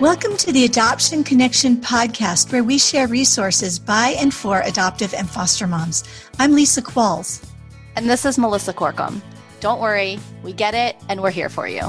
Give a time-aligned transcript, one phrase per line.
[0.00, 5.28] Welcome to the Adoption Connection podcast, where we share resources by and for adoptive and
[5.28, 6.04] foster moms.
[6.38, 7.46] I'm Lisa Qualls.
[7.96, 9.20] And this is Melissa Corkum.
[9.60, 11.82] Don't worry, we get it, and we're here for you.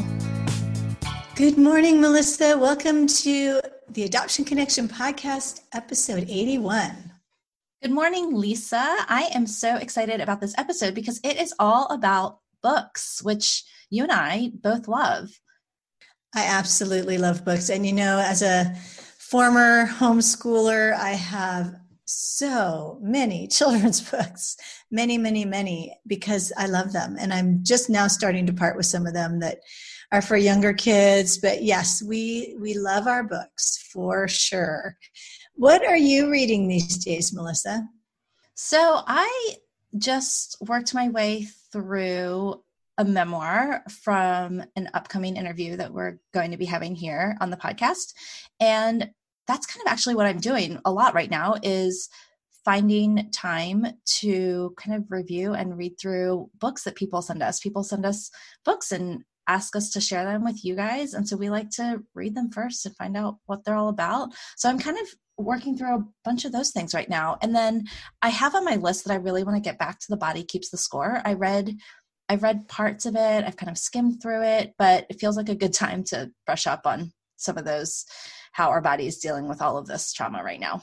[1.37, 2.57] Good morning, Melissa.
[2.57, 7.13] Welcome to the Adoption Connection podcast, episode 81.
[7.81, 8.83] Good morning, Lisa.
[9.07, 14.03] I am so excited about this episode because it is all about books, which you
[14.03, 15.39] and I both love.
[16.33, 17.69] I absolutely love books.
[17.69, 18.73] And you know, as a
[19.17, 24.57] former homeschooler, I have so many children's books,
[24.91, 27.17] many, many, many, because I love them.
[27.19, 29.59] And I'm just now starting to part with some of them that
[30.11, 31.37] are for younger kids.
[31.37, 34.97] But yes, we we love our books for sure.
[35.55, 37.87] What are you reading these days, Melissa?
[38.55, 39.55] So I
[39.97, 42.61] just worked my way through
[43.01, 47.57] a memoir from an upcoming interview that we're going to be having here on the
[47.57, 48.13] podcast.
[48.59, 49.09] And
[49.47, 52.09] that's kind of actually what I'm doing a lot right now is
[52.63, 53.87] finding time
[54.19, 57.59] to kind of review and read through books that people send us.
[57.59, 58.29] People send us
[58.63, 61.15] books and ask us to share them with you guys.
[61.15, 64.29] And so we like to read them first to find out what they're all about.
[64.57, 67.37] So I'm kind of working through a bunch of those things right now.
[67.41, 67.85] And then
[68.21, 70.43] I have on my list that I really want to get back to The Body
[70.43, 71.19] Keeps the Score.
[71.25, 71.75] I read
[72.31, 75.49] I've read parts of it, I've kind of skimmed through it, but it feels like
[75.49, 78.05] a good time to brush up on some of those,
[78.53, 80.81] how our body is dealing with all of this trauma right now.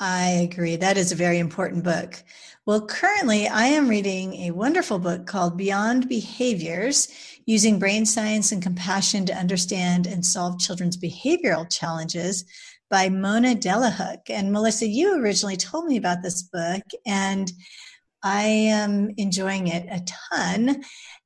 [0.00, 0.74] I agree.
[0.74, 2.24] That is a very important book.
[2.66, 7.06] Well, currently, I am reading a wonderful book called Beyond Behaviors
[7.46, 12.44] Using Brain Science and Compassion to Understand and Solve Children's Behavioral Challenges
[12.90, 14.28] by Mona Delahooke.
[14.28, 17.52] And Melissa, you originally told me about this book, and
[18.22, 20.82] I am enjoying it a ton.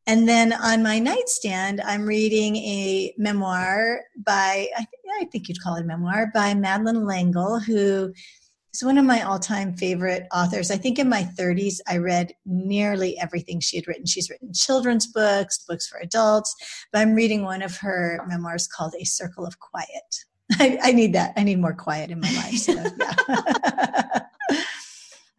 [0.06, 4.86] And then on my nightstand, I'm reading a memoir by, I,
[5.20, 8.12] I think you'd call it a memoir, by Madeleine L'Engle, who
[8.74, 10.70] is one of my all time favorite authors.
[10.70, 14.06] I think in my 30s, I read nearly everything she had written.
[14.06, 16.54] She's written children's books, books for adults,
[16.92, 20.24] but I'm reading one of her memoirs called A Circle of Quiet.
[20.58, 21.32] I, I need that.
[21.36, 22.56] I need more quiet in my life.
[22.56, 24.02] So, yeah.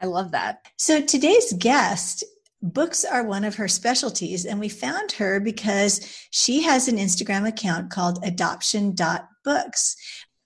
[0.03, 0.67] I love that.
[0.77, 2.25] So today's guest
[2.61, 7.47] books are one of her specialties and we found her because she has an instagram
[7.47, 9.95] account called adoption.books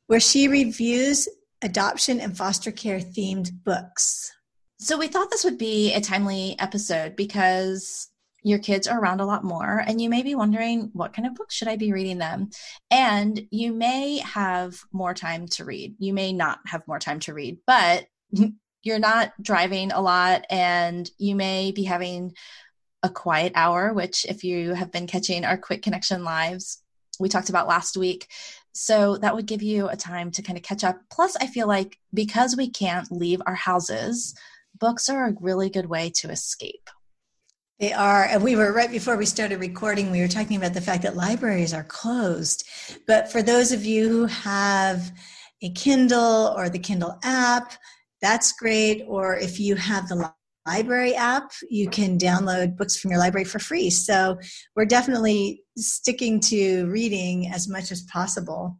[0.07, 1.27] where she reviews
[1.63, 4.31] adoption and foster care themed books.
[4.79, 8.09] So we thought this would be a timely episode because
[8.43, 11.33] your kids are around a lot more and you may be wondering what kind of
[11.35, 12.51] books should i be reading them?
[12.91, 15.95] And you may have more time to read.
[15.97, 18.05] You may not have more time to read but
[18.87, 22.33] you're not driving a lot and you may be having
[23.03, 26.81] a quiet hour, which, if you have been catching our quick connection lives,
[27.19, 28.27] we talked about last week.
[28.73, 30.99] So that would give you a time to kind of catch up.
[31.11, 34.35] Plus, I feel like because we can't leave our houses,
[34.79, 36.89] books are a really good way to escape.
[37.79, 38.23] They are.
[38.23, 41.15] And we were right before we started recording, we were talking about the fact that
[41.15, 42.67] libraries are closed.
[43.05, 45.11] But for those of you who have
[45.61, 47.73] a Kindle or the Kindle app,
[48.21, 49.03] that's great.
[49.07, 50.31] Or if you have the
[50.67, 53.89] library app, you can download books from your library for free.
[53.89, 54.37] So
[54.75, 58.77] we're definitely sticking to reading as much as possible.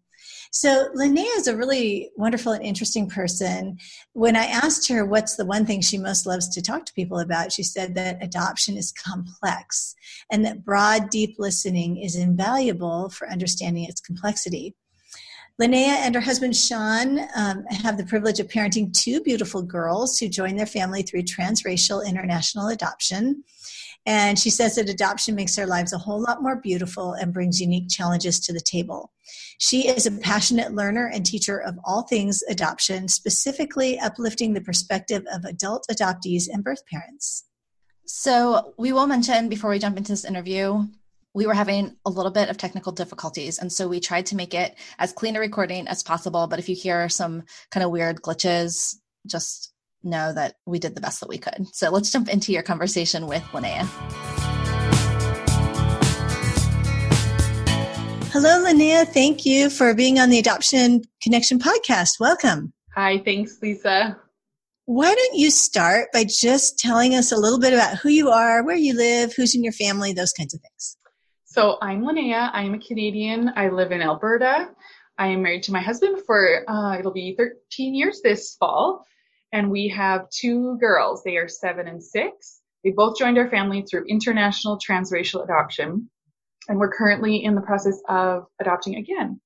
[0.52, 3.78] So Lanaya is a really wonderful and interesting person.
[4.14, 7.20] When I asked her what's the one thing she most loves to talk to people
[7.20, 9.94] about, she said that adoption is complex
[10.32, 14.76] and that broad, deep listening is invaluable for understanding its complexity.
[15.62, 20.30] Lanaya and her husband Sean um, have the privilege of parenting two beautiful girls who
[20.30, 23.44] joined their family through transracial international adoption.
[24.06, 27.60] And she says that adoption makes their lives a whole lot more beautiful and brings
[27.60, 29.12] unique challenges to the table.
[29.58, 35.26] She is a passionate learner and teacher of all things adoption, specifically uplifting the perspective
[35.34, 37.46] of adult adoptees and birth parents.
[38.06, 40.88] So, we will mention before we jump into this interview
[41.38, 43.60] we were having a little bit of technical difficulties.
[43.60, 46.48] And so we tried to make it as clean a recording as possible.
[46.48, 48.96] But if you hear some kind of weird glitches,
[49.28, 49.72] just
[50.02, 51.68] know that we did the best that we could.
[51.74, 53.86] So let's jump into your conversation with Lanaya.
[58.32, 59.06] Hello, Lanaya.
[59.08, 62.20] Thank you for being on the Adoption Connection podcast.
[62.20, 62.74] Welcome.
[62.96, 64.18] Hi, thanks, Lisa.
[64.86, 68.64] Why don't you start by just telling us a little bit about who you are,
[68.64, 70.98] where you live, who's in your family, those kinds of things?
[71.58, 72.52] So I'm Lanaya.
[72.54, 73.52] I'm a Canadian.
[73.56, 74.70] I live in Alberta.
[75.18, 79.04] I am married to my husband for uh, it'll be 13 years this fall,
[79.52, 81.24] and we have two girls.
[81.24, 82.62] They are seven and six.
[82.84, 86.12] They both joined our family through international transracial adoption,
[86.70, 89.42] and we're currently in the process of adopting again.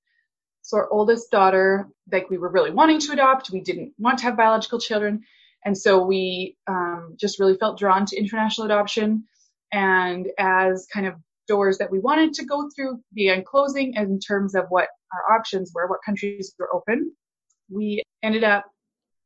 [0.64, 4.25] So our oldest daughter, like we were really wanting to adopt, we didn't want to
[4.25, 5.22] have biological children,
[5.64, 9.24] and so we um, just really felt drawn to international adoption.
[9.72, 11.14] And as kind of
[11.48, 15.72] doors that we wanted to go through began closing in terms of what our options
[15.74, 17.12] were, what countries were open,
[17.70, 18.66] we ended up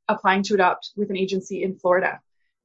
[0.08, 2.20] applying to adopt with an agency in Florida.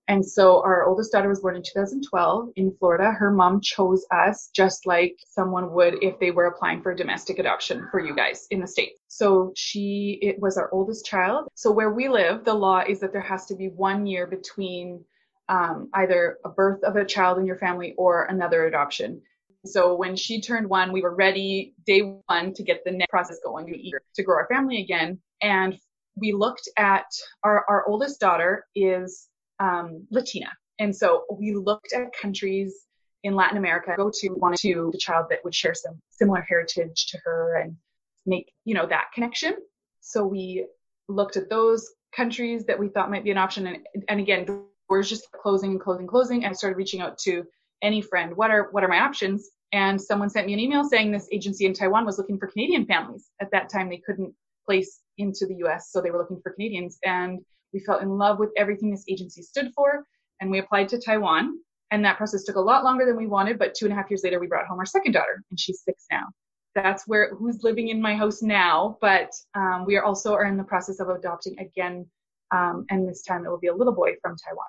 [0.08, 3.12] And so our oldest daughter was born in 2012 in Florida.
[3.12, 7.38] Her mom chose us just like someone would if they were applying for a domestic
[7.38, 8.99] adoption for you guys in the States.
[9.06, 11.47] So she, it was our oldest child.
[11.55, 15.05] So where we live, the law is that there has to be one year between
[15.49, 19.23] um, either a birth of a child in your family or another adoption.
[19.66, 23.38] So when she turned one, we were ready day one to get the next process
[23.44, 25.20] going, to grow our family again.
[25.42, 25.78] And
[26.16, 27.04] we looked at
[27.44, 29.28] our, our oldest daughter is
[29.58, 30.48] um, Latina.
[30.78, 32.86] And so we looked at countries
[33.22, 37.06] in Latin America, go to wanted to the child that would share some similar heritage
[37.08, 37.76] to her and
[38.24, 39.54] make, you know, that connection.
[40.00, 40.66] So we
[41.08, 43.66] looked at those countries that we thought might be an option.
[43.66, 43.78] And,
[44.08, 44.46] and again,
[44.88, 46.44] doors just closing and closing, closing.
[46.44, 47.44] And I started reaching out to
[47.82, 48.36] any friend.
[48.36, 49.50] What are, what are my options?
[49.72, 52.86] And someone sent me an email saying this agency in Taiwan was looking for Canadian
[52.86, 53.30] families.
[53.40, 54.34] At that time, they couldn't
[54.66, 56.98] place into the US, so they were looking for Canadians.
[57.04, 57.40] And
[57.72, 60.04] we fell in love with everything this agency stood for,
[60.40, 61.58] and we applied to Taiwan.
[61.92, 64.10] And that process took a lot longer than we wanted, but two and a half
[64.10, 66.26] years later, we brought home our second daughter, and she's six now.
[66.74, 70.56] That's where who's living in my house now, but um, we are also are in
[70.56, 72.06] the process of adopting again,
[72.52, 74.66] um, and this time it will be a little boy from Taiwan.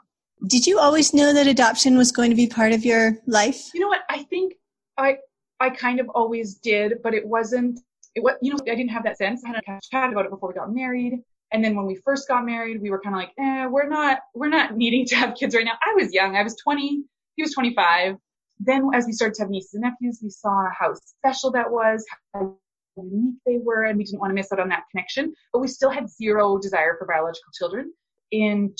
[0.47, 3.69] Did you always know that adoption was going to be part of your life?
[3.73, 4.01] You know what?
[4.09, 4.53] I think
[4.97, 5.17] I
[5.59, 7.79] I kind of always did, but it wasn't.
[8.15, 9.43] It was you know I didn't have that sense.
[9.45, 11.21] I had a chat about it before we got married.
[11.51, 14.19] And then when we first got married, we were kind of like, eh, we're not,
[14.33, 15.77] we're not needing to have kids right now.
[15.85, 16.37] I was young.
[16.37, 17.03] I was 20.
[17.35, 18.15] He was 25.
[18.59, 22.05] Then as we started to have nieces and nephews, we saw how special that was,
[22.33, 22.55] how
[22.95, 25.33] unique they were, and we didn't want to miss out on that connection.
[25.51, 27.91] But we still had zero desire for biological children.
[28.31, 28.73] In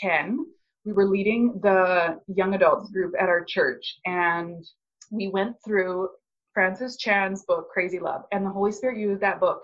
[0.00, 0.46] 2010,
[0.84, 4.64] we were leading the young adults group at our church, and
[5.10, 6.08] we went through
[6.54, 9.62] Francis Chan's book, Crazy Love, and the Holy Spirit used that book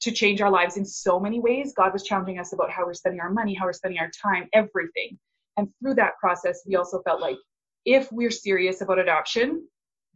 [0.00, 1.72] to change our lives in so many ways.
[1.76, 4.48] God was challenging us about how we're spending our money, how we're spending our time,
[4.52, 5.18] everything.
[5.56, 7.36] And through that process, we also felt like
[7.84, 9.66] if we're serious about adoption,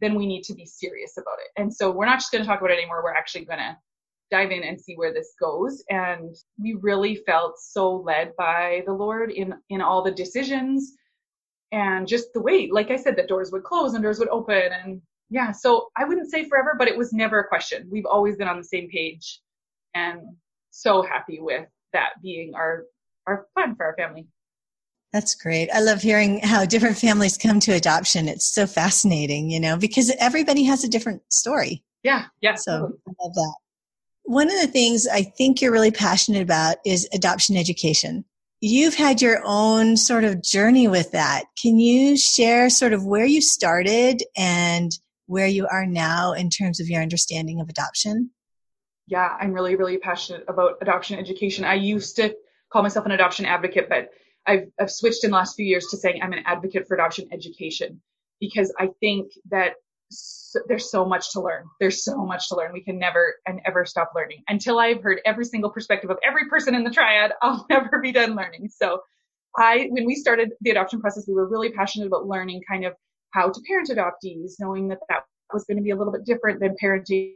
[0.01, 1.61] then we need to be serious about it.
[1.61, 3.01] And so we're not just going to talk about it anymore.
[3.03, 3.77] We're actually going to
[4.31, 5.83] dive in and see where this goes.
[5.89, 10.93] And we really felt so led by the Lord in, in all the decisions
[11.71, 14.71] and just the way, like I said, that doors would close and doors would open.
[14.83, 17.87] And yeah, so I wouldn't say forever, but it was never a question.
[17.91, 19.39] We've always been on the same page
[19.93, 20.21] and
[20.71, 22.85] so happy with that being our
[23.27, 24.27] our plan for our family.
[25.13, 25.69] That's great.
[25.73, 28.29] I love hearing how different families come to adoption.
[28.29, 31.83] It's so fascinating, you know, because everybody has a different story.
[32.03, 32.55] Yeah, yeah.
[32.55, 32.99] So totally.
[33.07, 33.55] I love that.
[34.31, 38.23] One of the things I think you're really passionate about is adoption education.
[38.61, 41.45] You've had your own sort of journey with that.
[41.61, 44.91] Can you share sort of where you started and
[45.25, 48.31] where you are now in terms of your understanding of adoption?
[49.11, 51.65] yeah, I'm really, really passionate about adoption education.
[51.65, 52.33] I used to
[52.71, 54.09] call myself an adoption advocate, but
[54.47, 57.27] I've, I've switched in the last few years to saying I'm an advocate for adoption
[57.33, 58.01] education
[58.39, 59.73] because I think that
[60.51, 61.63] so, there's so much to learn.
[61.79, 62.73] There's so much to learn.
[62.73, 64.43] We can never and ever stop learning.
[64.49, 68.11] Until I've heard every single perspective of every person in the triad, I'll never be
[68.11, 68.69] done learning.
[68.69, 68.99] So
[69.57, 72.93] I, when we started the adoption process, we were really passionate about learning kind of
[73.29, 75.23] how to parent adoptees, knowing that that
[75.53, 77.31] was going to be a little bit different than parenting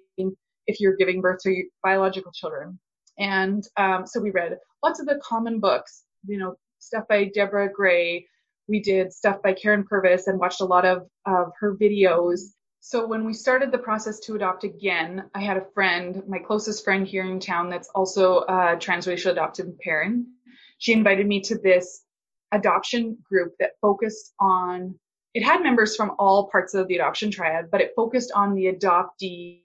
[0.68, 2.78] if you're giving birth to your biological children.
[3.18, 7.72] And um, so we read lots of the common books, you know, stuff by Deborah
[7.72, 8.28] Gray.
[8.68, 12.42] We did stuff by Karyn Purvis and watched a lot of, of her videos.
[12.88, 16.84] So when we started the process to adopt again, I had a friend, my closest
[16.84, 20.28] friend here in town, that's also a transracial adoptive parent.
[20.78, 22.04] She invited me to this
[22.52, 25.00] adoption group that focused on,
[25.34, 28.72] it had members from all parts of the adoption triad, but it focused on the
[28.72, 29.64] adoptee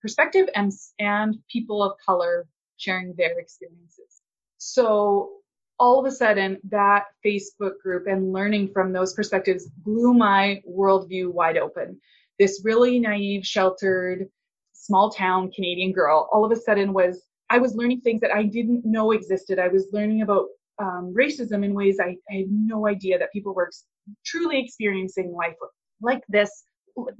[0.00, 2.48] perspective and, and people of color
[2.78, 4.22] sharing their experiences.
[4.56, 5.42] So
[5.78, 11.30] all of a sudden that Facebook group and learning from those perspectives blew my worldview
[11.30, 12.00] wide open.
[12.38, 14.28] This really naive, sheltered,
[14.72, 18.44] small town Canadian girl all of a sudden was, I was learning things that I
[18.44, 19.58] didn't know existed.
[19.58, 20.46] I was learning about
[20.78, 23.84] um, racism in ways I, I, had no idea that people were ex-
[24.24, 25.54] truly experiencing life
[26.00, 26.64] like this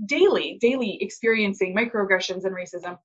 [0.06, 2.98] daily, daily experiencing microaggressions and racism.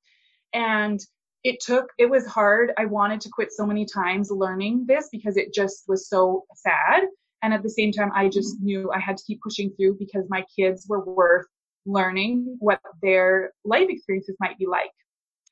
[0.54, 1.00] And
[1.44, 2.72] it took, it was hard.
[2.78, 7.04] I wanted to quit so many times learning this because it just was so sad.
[7.44, 10.26] And at the same time, I just knew I had to keep pushing through because
[10.30, 11.46] my kids were worth
[11.88, 14.92] learning what their life experiences might be like.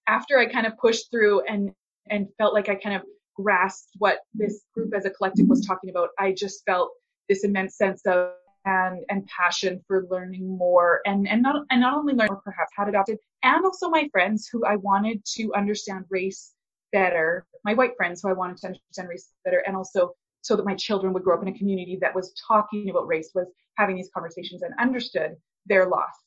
[0.07, 1.71] after I kind of pushed through and
[2.11, 3.01] and felt like I kind of
[3.35, 6.91] grasped what this group as a collective was talking about, I just felt
[7.27, 8.31] this immense sense of
[8.65, 12.83] and and passion for learning more and and not and not only learn perhaps how
[12.83, 16.53] to adopt it and also my friends who I wanted to understand race
[16.91, 20.65] better my white friends who I wanted to understand race better and also so that
[20.65, 23.95] my children would grow up in a community that was talking about race was having
[23.95, 25.35] these conversations and understood
[25.67, 26.24] their loss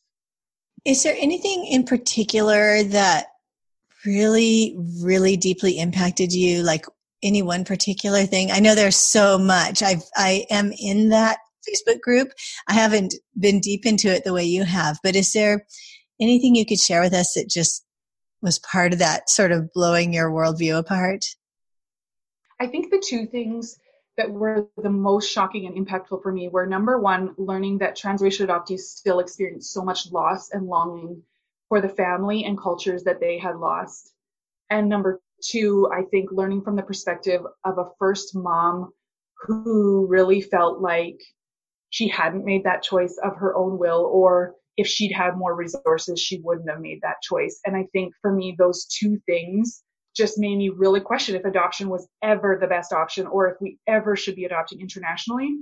[0.85, 3.27] is there anything in particular that
[4.05, 6.87] really really deeply impacted you like
[7.23, 12.01] any one particular thing i know there's so much i've i am in that Facebook
[12.01, 12.33] group.
[12.67, 15.67] I haven't been deep into it the way you have, but is there
[16.21, 17.85] anything you could share with us that just
[18.41, 21.25] was part of that sort of blowing your worldview apart?
[22.61, 23.79] I think the two things
[24.19, 28.47] that were the most shocking and impactful for me were number one, learning that transracial
[28.47, 31.23] adoptees still experience so much loss and longing
[31.69, 34.13] for the family and cultures that they had lost.
[34.71, 38.93] And number two, I think learning from the perspective of a first mom
[39.47, 41.21] who really felt like
[41.91, 46.21] she hadn't made that choice of her own will or if she'd had more resources
[46.21, 49.83] she wouldn't have made that choice and i think for me those two things
[50.19, 53.79] just made me really question if adoption was ever the best option or if we
[53.87, 55.57] ever should be adopting internationally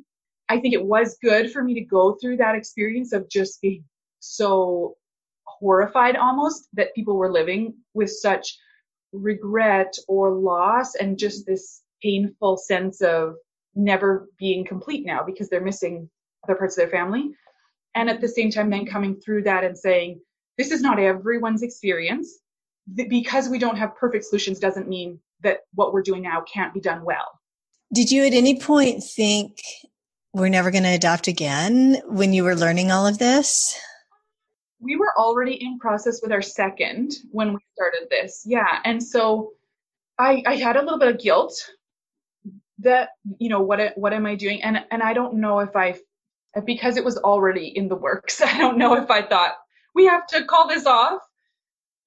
[0.48, 3.84] i think it was good for me to go through that experience of just being
[4.18, 4.96] so
[5.44, 8.58] horrified almost that people were living with such
[9.12, 13.34] regret or loss and just this painful sense of
[13.74, 16.08] never being complete now because they're missing
[16.44, 17.30] other parts of their family.
[17.94, 20.20] And at the same time, then coming through that and saying,
[20.58, 22.38] this is not everyone's experience.
[22.94, 26.80] Because we don't have perfect solutions doesn't mean that what we're doing now can't be
[26.80, 27.40] done well.
[27.92, 29.58] Did you at any point think
[30.32, 33.78] we're never going to adopt again when you were learning all of this?
[34.80, 38.42] We were already in process with our second when we started this.
[38.44, 38.80] Yeah.
[38.84, 39.52] And so
[40.18, 41.54] I, I had a little bit of guilt
[42.78, 44.62] that, you know, what, what am I doing?
[44.62, 45.96] And, and I don't know if I
[46.64, 48.40] because it was already in the works.
[48.44, 49.56] I don't know if I thought
[49.94, 51.20] we have to call this off.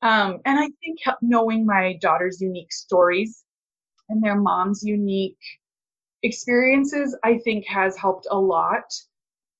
[0.01, 3.43] Um, and I think knowing my daughter's unique stories
[4.07, 5.37] and their mom's unique
[6.23, 8.83] experiences, I think has helped a lot.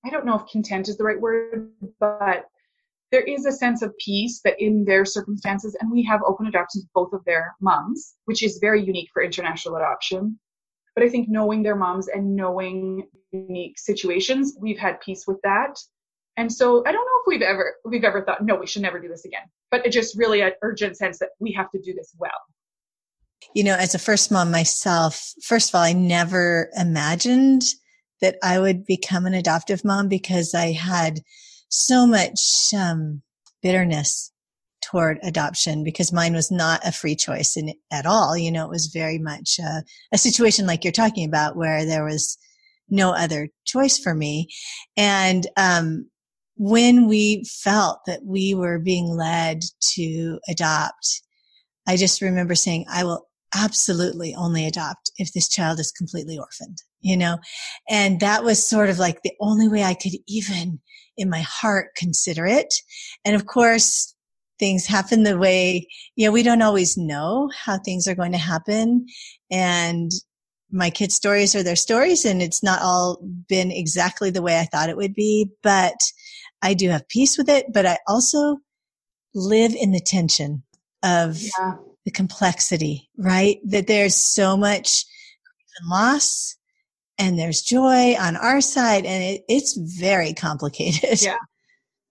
[0.06, 2.46] I don't know if content is the right word, but
[3.12, 6.86] there is a sense of peace that in their circumstances, and we have open adoptions
[6.94, 10.40] both of their moms, which is very unique for international adoption.
[10.96, 15.78] But I think knowing their moms and knowing unique situations, we've had peace with that.
[16.40, 18.98] And so I don't know if we've ever we've ever thought, no, we should never
[18.98, 19.42] do this again.
[19.72, 22.32] But it just really an urgent sense that we have to do this well.
[23.54, 27.64] You know, as a first mom myself, first of all, I never imagined
[28.22, 31.20] that I would become an adoptive mom because I had
[31.68, 33.22] so much um,
[33.62, 34.32] bitterness
[34.82, 38.38] toward adoption because mine was not a free choice in, at all.
[38.38, 42.38] You know, it was very much a situation like you're talking about where there was
[42.90, 44.48] no other choice for me.
[44.96, 46.08] And, um,
[46.60, 49.62] when we felt that we were being led
[49.94, 51.22] to adopt,
[51.88, 56.84] I just remember saying, I will absolutely only adopt if this child is completely orphaned,
[57.00, 57.38] you know?
[57.90, 60.82] And that was sort of like the only way I could even
[61.16, 62.74] in my heart consider it.
[63.24, 64.14] And of course,
[64.60, 65.88] things happen the way,
[66.18, 69.06] you know, we don't always know how things are going to happen.
[69.50, 70.12] And
[70.72, 74.66] my kids' stories are their stories and it's not all been exactly the way I
[74.66, 75.96] thought it would be, but
[76.62, 77.68] I do have peace with it.
[77.74, 78.58] But I also
[79.34, 80.64] live in the tension
[81.04, 81.76] of yeah.
[82.06, 83.58] the complexity, right?
[83.66, 85.06] That there's so much
[85.88, 86.58] loss
[87.18, 91.22] and there's joy on our side and it, it's very complicated.
[91.22, 91.38] Yeah.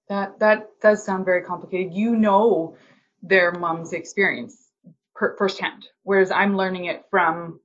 [0.08, 1.92] That, that does sound very complicated.
[1.92, 2.74] You know
[3.22, 4.70] their mom's experience
[5.14, 7.60] per, firsthand, whereas I'm learning it from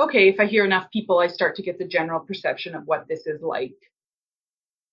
[0.00, 3.06] okay, if I hear enough people, I start to get the general perception of what
[3.08, 3.76] this is like.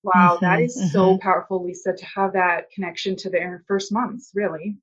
[0.03, 0.87] Wow, mm-hmm, that is mm-hmm.
[0.87, 4.77] so powerful, Lisa, to have that connection to their first months, really.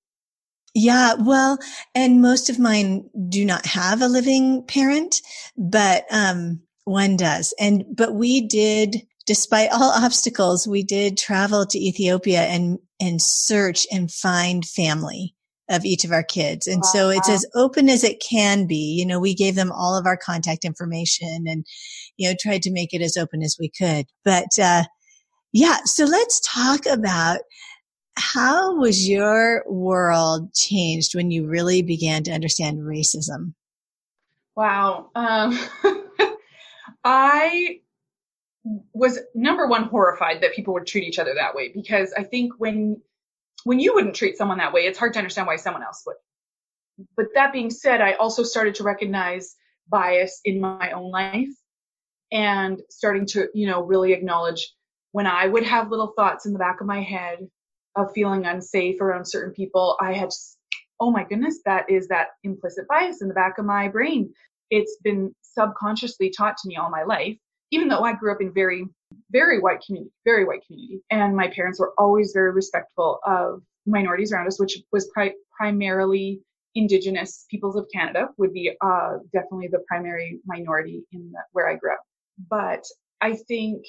[0.75, 1.59] Yeah, well,
[1.95, 5.21] and most of mine do not have a living parent,
[5.57, 7.55] but um, one does.
[7.59, 13.87] And but we did, despite all obstacles, we did travel to Ethiopia and and search
[13.93, 15.35] and find family
[15.69, 16.67] of each of our kids.
[16.67, 16.91] And wow.
[16.93, 18.97] so it's as open as it can be.
[18.99, 21.67] You know, we gave them all of our contact information and,
[22.17, 24.07] you know, tried to make it as open as we could.
[24.25, 24.85] But, uh,
[25.53, 25.79] yeah.
[25.85, 27.41] So let's talk about
[28.17, 33.55] how was your world changed when you really began to understand racism?
[34.57, 35.11] Wow.
[35.15, 35.59] Um,
[37.05, 37.81] I
[38.93, 42.53] was number one horrified that people would treat each other that way because I think
[42.59, 43.01] when
[43.65, 46.17] when you wouldn't treat someone that way, it's hard to understand why someone else would.
[47.17, 49.57] but that being said, I also started to recognize
[49.89, 51.49] bias in my own life
[52.31, 54.75] and starting to, you know, really acknowledge
[55.13, 57.39] when I would have little thoughts in the back of my head
[57.97, 60.31] of feeling unsafe around certain people, I had,
[61.01, 64.33] oh my goodness, that is that implicit bias in the back of my brain.
[64.71, 67.37] It's been subconsciously taught to me all my life,
[67.71, 68.85] even though I grew up in very,
[69.31, 71.01] very white community, very white community.
[71.11, 76.41] And my parents were always very respectful of minorities around us, which was pri- primarily
[76.75, 81.75] Indigenous peoples of Canada would be uh, definitely the primary minority in the, where I
[81.77, 82.03] grew up.
[82.51, 82.85] But
[83.21, 83.85] I think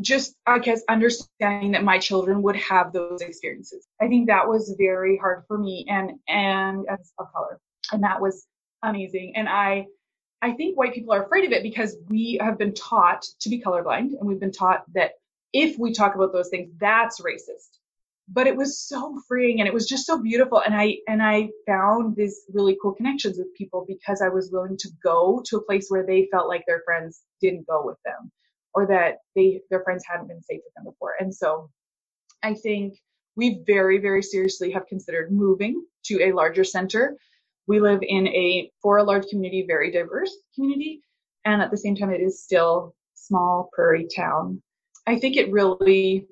[0.00, 3.86] just I guess understanding that my children would have those experiences.
[4.00, 7.60] I think that was very hard for me and and as a color.
[7.92, 8.46] And that was
[8.82, 9.34] amazing.
[9.36, 9.86] And I
[10.42, 13.62] I think white people are afraid of it because we have been taught to be
[13.62, 15.12] colorblind and we've been taught that
[15.52, 17.78] if we talk about those things, that's racist.
[18.26, 20.60] But it was so freeing and it was just so beautiful.
[20.60, 24.76] And I and I found these really cool connections with people because I was willing
[24.78, 28.32] to go to a place where they felt like their friends didn't go with them
[28.74, 31.14] or that they their friends hadn't been safe with them before.
[31.20, 31.70] And so
[32.42, 32.98] I think
[33.36, 37.16] we very, very seriously have considered moving to a larger center.
[37.66, 41.00] We live in a, for a large community, very diverse community.
[41.44, 44.62] And at the same time, it is still small prairie town.
[45.06, 46.26] I think it really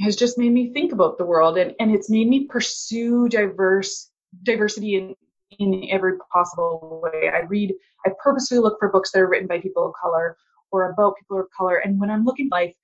[0.00, 4.10] has just made me think about the world and, and it's made me pursue diverse
[4.42, 5.14] diversity in,
[5.58, 7.28] in every possible way.
[7.28, 10.36] I read, I purposely look for books that are written by people of color
[10.74, 11.76] or about people of color.
[11.76, 12.74] And when I'm looking at life,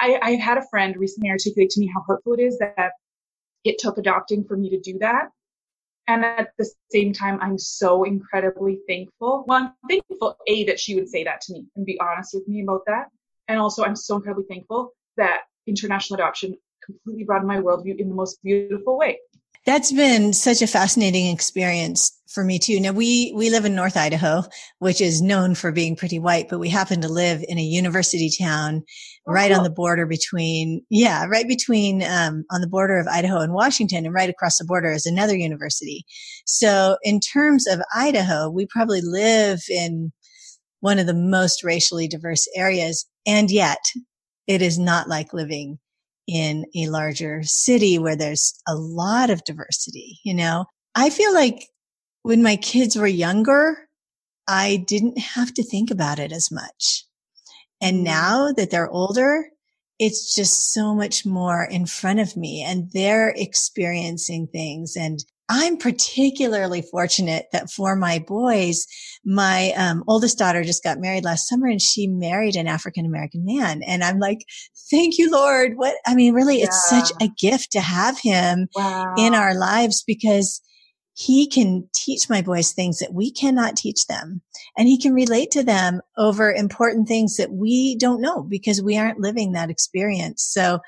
[0.00, 2.92] I, I had a friend recently articulate to me how hurtful it is that
[3.64, 5.30] it took adopting for me to do that.
[6.06, 9.44] And at the same time, I'm so incredibly thankful.
[9.48, 12.46] Well, I'm thankful, A, that she would say that to me and be honest with
[12.46, 13.06] me about that.
[13.48, 18.14] And also, I'm so incredibly thankful that international adoption completely broadened my worldview in the
[18.14, 19.18] most beautiful way.
[19.66, 22.80] That's been such a fascinating experience for me too.
[22.80, 24.42] Now we, we live in North Idaho,
[24.80, 28.30] which is known for being pretty white, but we happen to live in a university
[28.30, 28.82] town
[29.26, 33.40] oh, right on the border between, yeah, right between, um, on the border of Idaho
[33.40, 36.04] and Washington and right across the border is another university.
[36.44, 40.12] So in terms of Idaho, we probably live in
[40.80, 43.06] one of the most racially diverse areas.
[43.26, 43.78] And yet
[44.46, 45.78] it is not like living
[46.26, 50.64] in a larger city where there's a lot of diversity, you know?
[50.94, 51.68] I feel like
[52.22, 53.88] when my kids were younger,
[54.46, 57.04] I didn't have to think about it as much.
[57.80, 58.04] And mm.
[58.04, 59.48] now that they're older,
[59.98, 65.76] it's just so much more in front of me and they're experiencing things and I'm
[65.76, 68.86] particularly fortunate that for my boys,
[69.24, 73.44] my um, oldest daughter just got married last summer and she married an African American
[73.44, 73.82] man.
[73.82, 74.38] And I'm like,
[74.90, 75.76] thank you, Lord.
[75.76, 76.66] What, I mean, really, yeah.
[76.66, 79.14] it's such a gift to have him wow.
[79.18, 80.62] in our lives because
[81.12, 84.42] he can teach my boys things that we cannot teach them
[84.76, 88.98] and he can relate to them over important things that we don't know because we
[88.98, 90.42] aren't living that experience.
[90.42, 90.80] So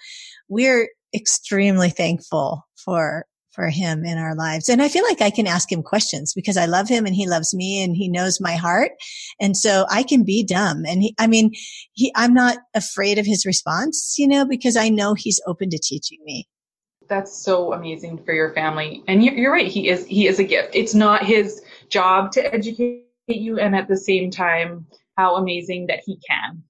[0.49, 4.69] we're extremely thankful for for him in our lives.
[4.69, 7.27] And I feel like I can ask him questions because I love him and he
[7.27, 8.93] loves me and he knows my heart.
[9.41, 10.85] And so I can be dumb.
[10.87, 11.53] And he, I mean,
[11.95, 15.79] he, I'm not afraid of his response, you know, because I know he's open to
[15.79, 16.47] teaching me.
[17.09, 19.03] That's so amazing for your family.
[19.09, 19.67] And you're, you're right.
[19.67, 20.75] He is, he is a gift.
[20.75, 23.59] It's not his job to educate you.
[23.59, 26.63] And at the same time, how amazing that he can.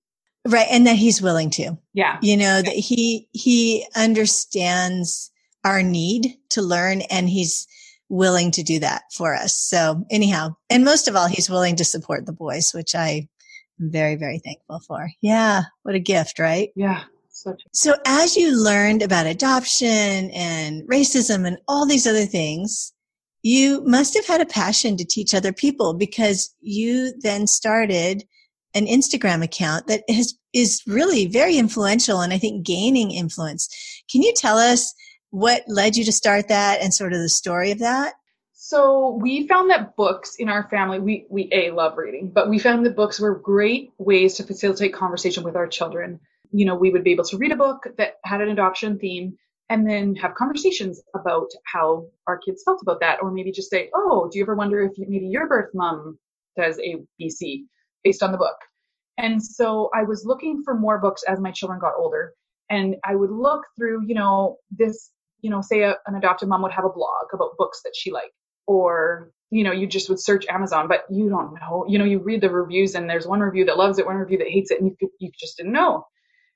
[0.46, 0.68] Right.
[0.70, 1.77] And that he's willing to.
[1.94, 2.18] Yeah.
[2.22, 5.33] You know, that he, he understands
[5.67, 7.67] our need to learn and he's
[8.09, 9.59] willing to do that for us.
[9.59, 13.29] So anyhow, and most of all, he's willing to support the boys, which I
[13.81, 15.11] am very, very thankful for.
[15.21, 15.63] Yeah.
[15.83, 16.71] What a gift, right?
[16.77, 17.03] Yeah.
[17.31, 22.93] Such so as you learned about adoption and racism and all these other things,
[23.43, 28.25] you must have had a passion to teach other people because you then started
[28.75, 33.69] an Instagram account that has, is really very influential and I think gaining influence.
[34.11, 34.95] Can you tell us
[35.37, 38.14] what led you to start that and sort of the story of that?
[38.55, 42.59] So we found that books in our family, we, we A, love reading, but we
[42.59, 46.18] found that books were great ways to facilitate conversation with our children.
[46.53, 49.37] You know, we would be able to read a book that had an adoption theme
[49.68, 53.18] and then have conversations about how our kids felt about that.
[53.20, 56.18] Or maybe just say, oh, do you ever wonder if maybe your birth mom
[56.57, 57.66] does A, B, C
[58.03, 58.57] based on the book?
[59.18, 62.33] And so I was looking for more books as my children got older.
[62.70, 66.62] And I would look through, you know, this you know, say a, an adopted mom
[66.62, 68.33] would have a blog about books that she liked,
[68.66, 71.85] or you know, you just would search Amazon, but you don't know.
[71.88, 74.38] You know, you read the reviews, and there's one review that loves it, one review
[74.38, 76.07] that hates it, and you you just didn't know.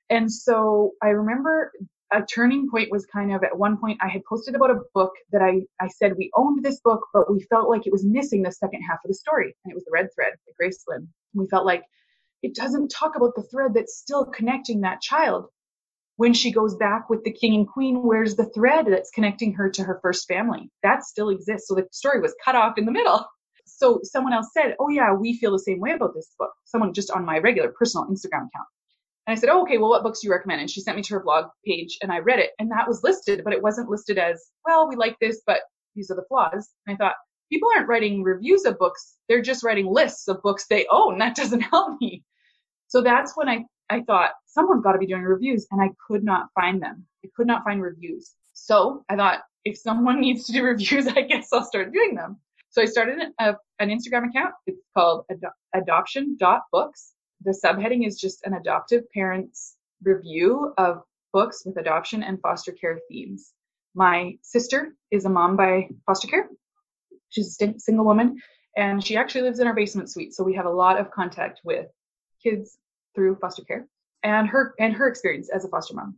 [0.09, 1.71] And so I remember
[2.11, 5.13] a turning point was kind of at one point I had posted about a book
[5.31, 8.43] that I, I said we owned this book, but we felt like it was missing
[8.43, 9.55] the second half of the story.
[9.63, 11.07] And it was the red thread the Grace Lin.
[11.33, 11.83] We felt like
[12.43, 15.45] it doesn't talk about the thread that's still connecting that child.
[16.21, 19.71] When she goes back with the king and queen, where's the thread that's connecting her
[19.71, 20.69] to her first family?
[20.83, 21.67] That still exists.
[21.67, 23.25] So the story was cut off in the middle.
[23.65, 26.51] So someone else said, Oh, yeah, we feel the same way about this book.
[26.65, 28.67] Someone just on my regular personal Instagram account.
[29.25, 30.61] And I said, oh, okay, well, what books do you recommend?
[30.61, 33.01] And she sent me to her blog page and I read it and that was
[33.01, 35.61] listed, but it wasn't listed as, well, we like this, but
[35.95, 36.69] these are the flaws.
[36.85, 37.15] And I thought,
[37.51, 39.17] people aren't writing reviews of books.
[39.27, 41.17] They're just writing lists of books they own.
[41.17, 42.23] That doesn't help me.
[42.89, 46.23] So that's when I, I thought someone's got to be doing reviews and I could
[46.23, 47.05] not find them.
[47.23, 48.31] I could not find reviews.
[48.53, 52.37] So I thought if someone needs to do reviews, I guess I'll start doing them.
[52.69, 54.53] So I started a, an Instagram account.
[54.65, 55.41] It's called ad-
[55.75, 61.01] adoption.books the subheading is just an adoptive parent's review of
[61.33, 63.53] books with adoption and foster care themes.
[63.95, 66.49] My sister is a mom by foster care.
[67.29, 68.37] She's a single woman
[68.77, 70.33] and she actually lives in our basement suite.
[70.33, 71.87] So we have a lot of contact with
[72.43, 72.77] kids
[73.15, 73.87] through foster care
[74.23, 76.17] and her and her experience as a foster mom.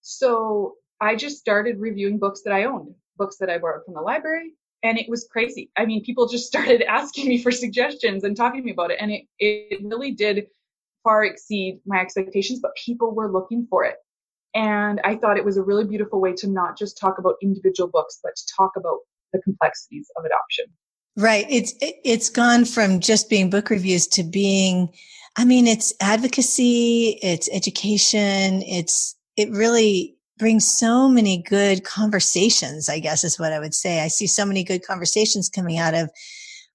[0.00, 4.00] So I just started reviewing books that I owned, books that I borrowed from the
[4.00, 5.70] library, and it was crazy.
[5.76, 8.98] I mean, people just started asking me for suggestions and talking to me about it,
[9.00, 10.46] and it it really did
[11.02, 12.60] far exceed my expectations.
[12.60, 13.96] But people were looking for it,
[14.54, 17.90] and I thought it was a really beautiful way to not just talk about individual
[17.90, 18.98] books, but to talk about
[19.32, 20.66] the complexities of adoption.
[21.16, 21.46] Right.
[21.48, 24.92] It's it's gone from just being book reviews to being
[25.36, 32.98] I mean it's advocacy, it's education, it's it really brings so many good conversations, I
[32.98, 34.00] guess is what I would say.
[34.00, 36.10] I see so many good conversations coming out of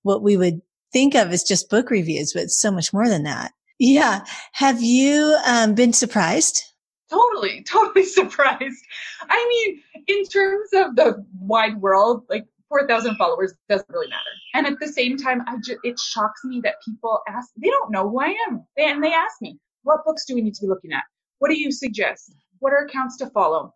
[0.04, 3.52] what we would think of as just book reviews, but so much more than that.
[3.80, 4.24] Yeah.
[4.54, 6.64] Have you um, been surprised?
[7.10, 8.86] Totally, totally surprised.
[9.30, 14.30] I mean, in terms of the wide world, like 4,000 followers doesn't really matter.
[14.54, 17.92] And at the same time, I just, it shocks me that people ask, they don't
[17.92, 18.66] know who I am.
[18.78, 21.04] They, and they ask me, what books do we need to be looking at?
[21.40, 22.34] What do you suggest?
[22.60, 23.74] What are accounts to follow?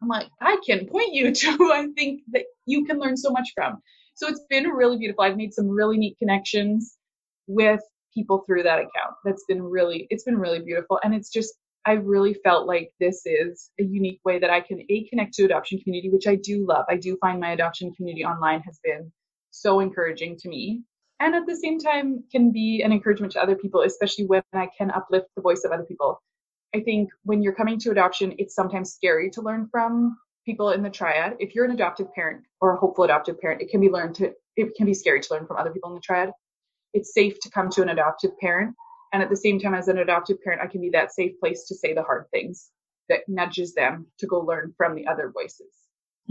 [0.00, 3.30] I'm like, I can point you to who I think that you can learn so
[3.30, 3.78] much from.
[4.14, 5.24] So it's been really beautiful.
[5.24, 6.96] I've made some really neat connections
[7.46, 7.80] with
[8.14, 9.14] people through that account.
[9.24, 11.00] That's been really, it's been really beautiful.
[11.02, 14.82] And it's just, I really felt like this is a unique way that I can
[14.88, 16.84] a connect to adoption community, which I do love.
[16.88, 19.10] I do find my adoption community online has been
[19.50, 20.82] so encouraging to me.
[21.18, 24.68] And at the same time can be an encouragement to other people, especially when I
[24.76, 26.20] can uplift the voice of other people.
[26.74, 30.82] I think when you're coming to adoption, it's sometimes scary to learn from people in
[30.82, 31.36] the triad.
[31.38, 34.32] If you're an adoptive parent or a hopeful adoptive parent, it can be learned to
[34.56, 36.30] it can be scary to learn from other people in the triad.
[36.92, 38.74] It's safe to come to an adoptive parent.
[39.12, 41.66] And at the same time, as an adoptive parent, I can be that safe place
[41.68, 42.70] to say the hard things
[43.08, 45.68] that nudges them to go learn from the other voices.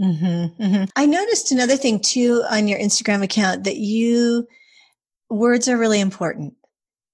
[0.00, 0.84] Mm-hmm, mm-hmm.
[0.96, 4.46] I noticed another thing too on your Instagram account that you
[5.28, 6.54] words are really important.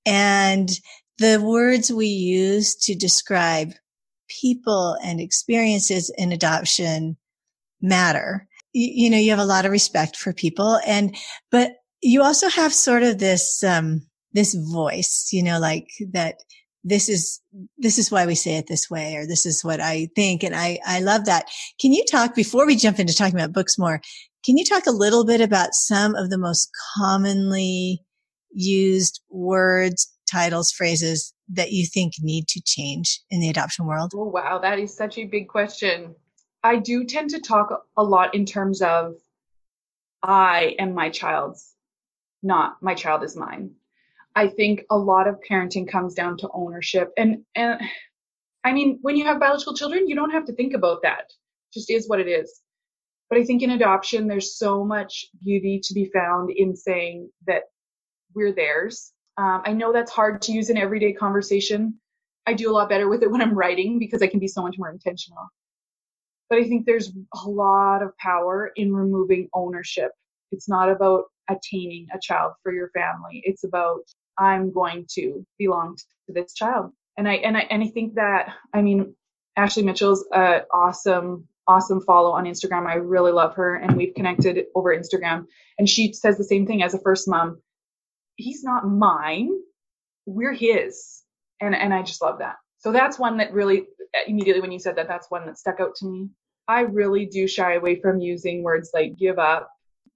[0.07, 0.71] And
[1.19, 3.73] the words we use to describe
[4.29, 7.17] people and experiences in adoption
[7.81, 8.47] matter.
[8.73, 11.17] You, you, know, you have a lot of respect for people and,
[11.51, 16.37] but you also have sort of this, um, this voice, you know, like that
[16.85, 17.41] this is,
[17.77, 20.43] this is why we say it this way, or this is what I think.
[20.43, 21.47] And I, I love that.
[21.81, 24.01] Can you talk before we jump into talking about books more?
[24.45, 28.03] Can you talk a little bit about some of the most commonly
[28.53, 34.13] used words titles, phrases that you think need to change in the adoption world?
[34.15, 34.59] Oh, wow.
[34.59, 36.15] That is such a big question.
[36.63, 39.15] I do tend to talk a lot in terms of
[40.23, 41.75] I am my child's,
[42.43, 43.73] not my child is mine.
[44.39, 47.11] I think a lot of parenting comes down to ownership.
[47.17, 47.81] And, and
[48.65, 51.25] I mean, when you have biological children, you don't have to think about that.
[51.29, 52.61] It just is what it is.
[53.29, 57.65] But I think in adoption, there's so much beauty to be found in saying that
[58.35, 61.95] we're theirs um, I know that's hard to use in everyday conversation.
[62.47, 64.63] I do a lot better with it when I'm writing because I can be so
[64.63, 65.49] much more intentional.
[66.51, 67.13] But I think there's
[67.45, 70.11] a lot of power in removing ownership.
[70.51, 73.43] It's not about attaining a child for your family.
[73.45, 74.01] It's about
[74.39, 75.97] I'm going to belong
[76.27, 76.93] to this child.
[77.17, 79.15] And I and I and I think that I mean
[79.57, 82.87] Ashley Mitchell's an awesome awesome follow on Instagram.
[82.87, 85.45] I really love her and we've connected over Instagram
[85.79, 87.61] and she says the same thing as a first mom
[88.39, 89.51] he's not mine.
[90.25, 91.23] We're his.
[91.61, 92.57] And, and I just love that.
[92.79, 93.87] So that's one that really,
[94.27, 96.31] immediately when you said that, that's one that stuck out to me.
[96.69, 99.69] I really do shy away from using words like give up.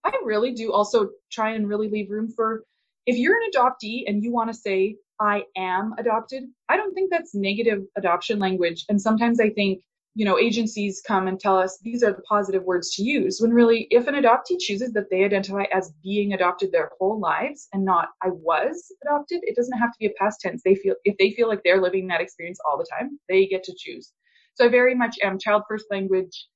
[0.05, 2.65] I really do also try and really leave room for,
[3.07, 7.11] if you're an adoptee and you want to say, I am adopted, I don't think
[7.11, 8.85] that's negative adoption language.
[8.89, 9.83] And sometimes I think
[10.15, 13.39] you know, agencies come and tell us these are the positive words to use.
[13.41, 17.69] When really, if an adoptee chooses that they identify as being adopted their whole lives
[17.73, 20.63] and not I was adopted, it doesn't have to be a past tense.
[20.65, 23.65] They feel if they feel like they're living that experience all the time, they get
[23.65, 24.13] to choose.
[24.55, 26.47] So I very much am child first language.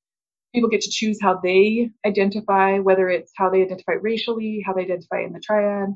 [0.53, 4.83] People get to choose how they identify, whether it's how they identify racially, how they
[4.83, 5.89] identify in the triad.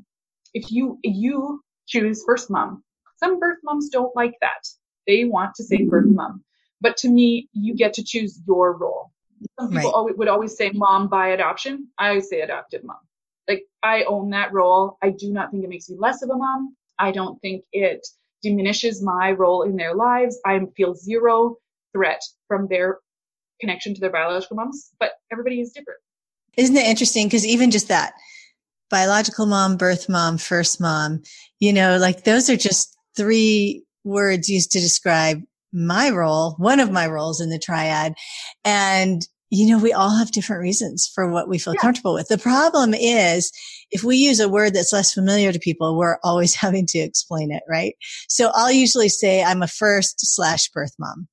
[0.53, 2.83] If you you choose first mom,
[3.17, 4.67] some birth moms don't like that.
[5.07, 5.89] They want to say mm-hmm.
[5.89, 6.43] birth mom
[6.81, 9.11] but to me, you get to choose your role.
[9.59, 9.93] Some people right.
[9.93, 11.87] always, would always say mom by adoption.
[11.97, 12.97] I say adopted mom.
[13.47, 14.97] Like I own that role.
[15.01, 16.75] I do not think it makes me less of a mom.
[16.99, 18.05] I don't think it
[18.41, 20.39] diminishes my role in their lives.
[20.45, 21.57] I feel zero
[21.93, 22.99] threat from their
[23.59, 25.99] connection to their biological moms, but everybody is different.
[26.57, 27.27] Isn't it interesting?
[27.27, 28.13] Because even just that
[28.91, 31.23] biological mom, birth mom, first mom,
[31.60, 35.41] you know, like those are just three words used to describe
[35.73, 38.13] my role, one of my roles in the triad.
[38.65, 41.82] And, you know, we all have different reasons for what we feel yeah.
[41.82, 42.27] comfortable with.
[42.27, 43.51] The problem is
[43.89, 47.51] if we use a word that's less familiar to people, we're always having to explain
[47.51, 47.95] it, right?
[48.27, 51.27] So I'll usually say I'm a first slash birth mom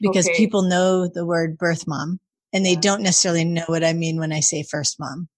[0.00, 0.36] because okay.
[0.36, 2.18] people know the word birth mom
[2.52, 2.80] and they yeah.
[2.80, 5.28] don't necessarily know what I mean when I say first mom.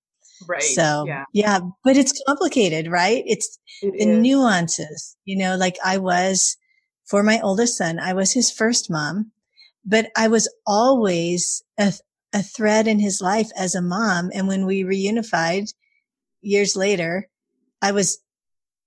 [0.46, 0.62] Right.
[0.62, 1.24] So yeah.
[1.32, 3.22] yeah, but it's complicated, right?
[3.26, 4.18] It's it the is.
[4.18, 6.56] nuances, you know, like I was
[7.06, 7.98] for my oldest son.
[7.98, 9.32] I was his first mom,
[9.84, 11.92] but I was always a,
[12.34, 14.30] a thread in his life as a mom.
[14.34, 15.72] And when we reunified
[16.42, 17.28] years later,
[17.80, 18.18] I was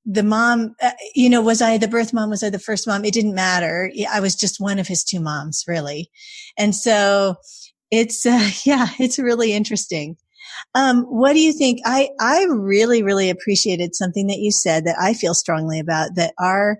[0.05, 2.29] the mom, uh, you know, was I the birth mom?
[2.29, 3.05] Was I the first mom?
[3.05, 3.91] It didn't matter.
[4.11, 6.09] I was just one of his two moms, really.
[6.57, 7.35] And so
[7.91, 10.17] it's, uh, yeah, it's really interesting.
[10.75, 11.79] Um, what do you think?
[11.85, 16.33] I, I really, really appreciated something that you said that I feel strongly about that
[16.39, 16.79] our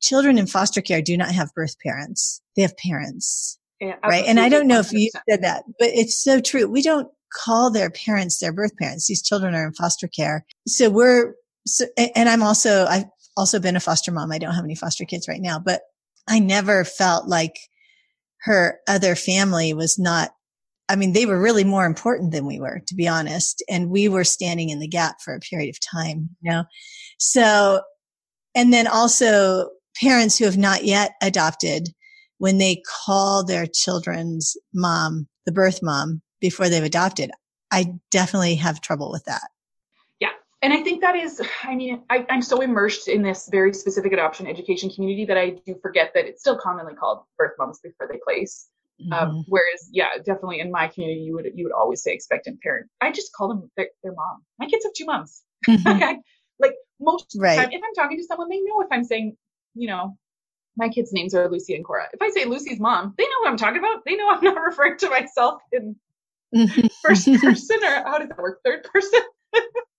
[0.00, 2.42] children in foster care do not have birth parents.
[2.56, 3.58] They have parents.
[3.80, 4.24] Yeah, right.
[4.26, 4.86] And I don't know 100%.
[4.86, 6.66] if you said that, but it's so true.
[6.66, 9.06] We don't call their parents their birth parents.
[9.06, 10.44] These children are in foster care.
[10.66, 11.34] So we're,
[11.66, 14.30] so, and I'm also, I've also been a foster mom.
[14.30, 15.82] I don't have any foster kids right now, but
[16.28, 17.56] I never felt like
[18.42, 20.30] her other family was not,
[20.88, 23.62] I mean, they were really more important than we were, to be honest.
[23.68, 26.64] And we were standing in the gap for a period of time, you know?
[27.18, 27.80] So,
[28.54, 29.70] and then also
[30.00, 31.88] parents who have not yet adopted,
[32.38, 37.30] when they call their children's mom, the birth mom, before they've adopted,
[37.70, 39.48] I definitely have trouble with that.
[40.20, 40.32] Yeah.
[40.62, 44.12] And I think that is, I mean, I, am so immersed in this very specific
[44.12, 48.08] adoption education community that I do forget that it's still commonly called birth moms before
[48.10, 48.68] they place.
[49.00, 49.12] Um, mm-hmm.
[49.12, 52.88] Um, whereas, yeah, definitely in my community, you would you would always say expectant parent.
[53.00, 54.44] I just call them their, their mom.
[54.58, 55.42] My kids have two moms.
[55.64, 55.88] Mm-hmm.
[55.88, 56.16] okay,
[56.60, 57.56] like most right.
[57.56, 59.34] time, if I'm talking to someone, they know if I'm saying
[59.74, 60.16] you know,
[60.76, 62.08] my kids' names are Lucy and Cora.
[62.12, 64.04] If I say Lucy's mom, they know what I'm talking about.
[64.04, 65.96] They know I'm not referring to myself in
[67.02, 68.60] first person or how does that work?
[68.64, 69.20] Third person?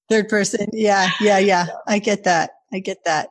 [0.10, 0.68] Third person.
[0.74, 1.68] Yeah, yeah, yeah.
[1.88, 2.52] I get that.
[2.74, 3.30] I get that.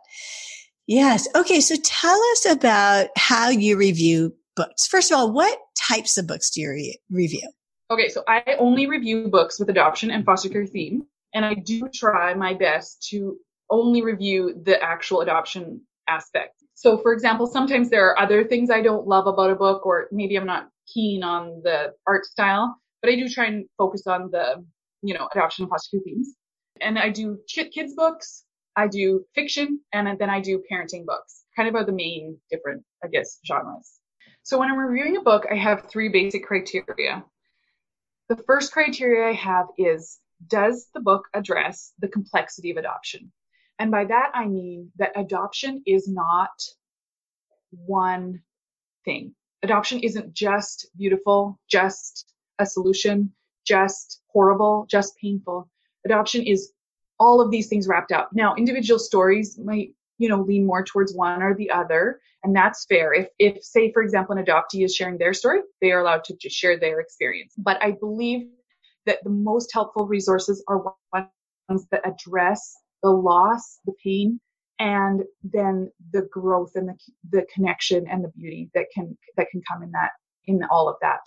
[0.87, 1.29] Yes.
[1.35, 1.61] Okay.
[1.61, 4.87] So tell us about how you review books.
[4.87, 7.49] First of all, what types of books do you re- review?
[7.91, 8.09] Okay.
[8.09, 11.05] So I only review books with adoption and foster care theme.
[11.35, 13.37] And I do try my best to
[13.71, 16.63] only review the actual adoption aspect.
[16.75, 20.09] So, for example, sometimes there are other things I don't love about a book, or
[20.13, 24.31] maybe I'm not keen on the art style, but I do try and focus on
[24.31, 24.65] the,
[25.03, 26.35] you know, adoption and foster care themes.
[26.81, 28.45] And I do kids books,
[28.77, 31.45] I do fiction, and then I do parenting books.
[31.57, 34.01] Kind of are the main different, I guess, genres.
[34.45, 37.25] So when I'm reviewing a book, I have three basic criteria.
[38.29, 43.33] The first criteria I have is, does the book address the complexity of adoption?
[43.79, 46.51] And by that, I mean that adoption is not
[47.71, 48.43] one
[49.07, 49.35] thing.
[49.63, 53.33] Adoption isn't just beautiful, just a solution,
[53.67, 55.71] just horrible, just painful.
[56.05, 56.73] Adoption is
[57.19, 58.29] all of these things wrapped up.
[58.35, 62.85] Now, individual stories might, you know, lean more towards one or the other, and that's
[62.87, 63.13] fair.
[63.13, 66.37] If, if say, for example, an adoptee is sharing their story, they are allowed to
[66.37, 67.55] just share their experience.
[67.59, 68.49] But I believe
[69.07, 74.41] that the most helpful resources are ones that address the loss, the pain,
[74.79, 76.95] and then the growth and the,
[77.31, 80.11] the connection and the beauty that can that can come in that
[80.47, 81.21] in all of that,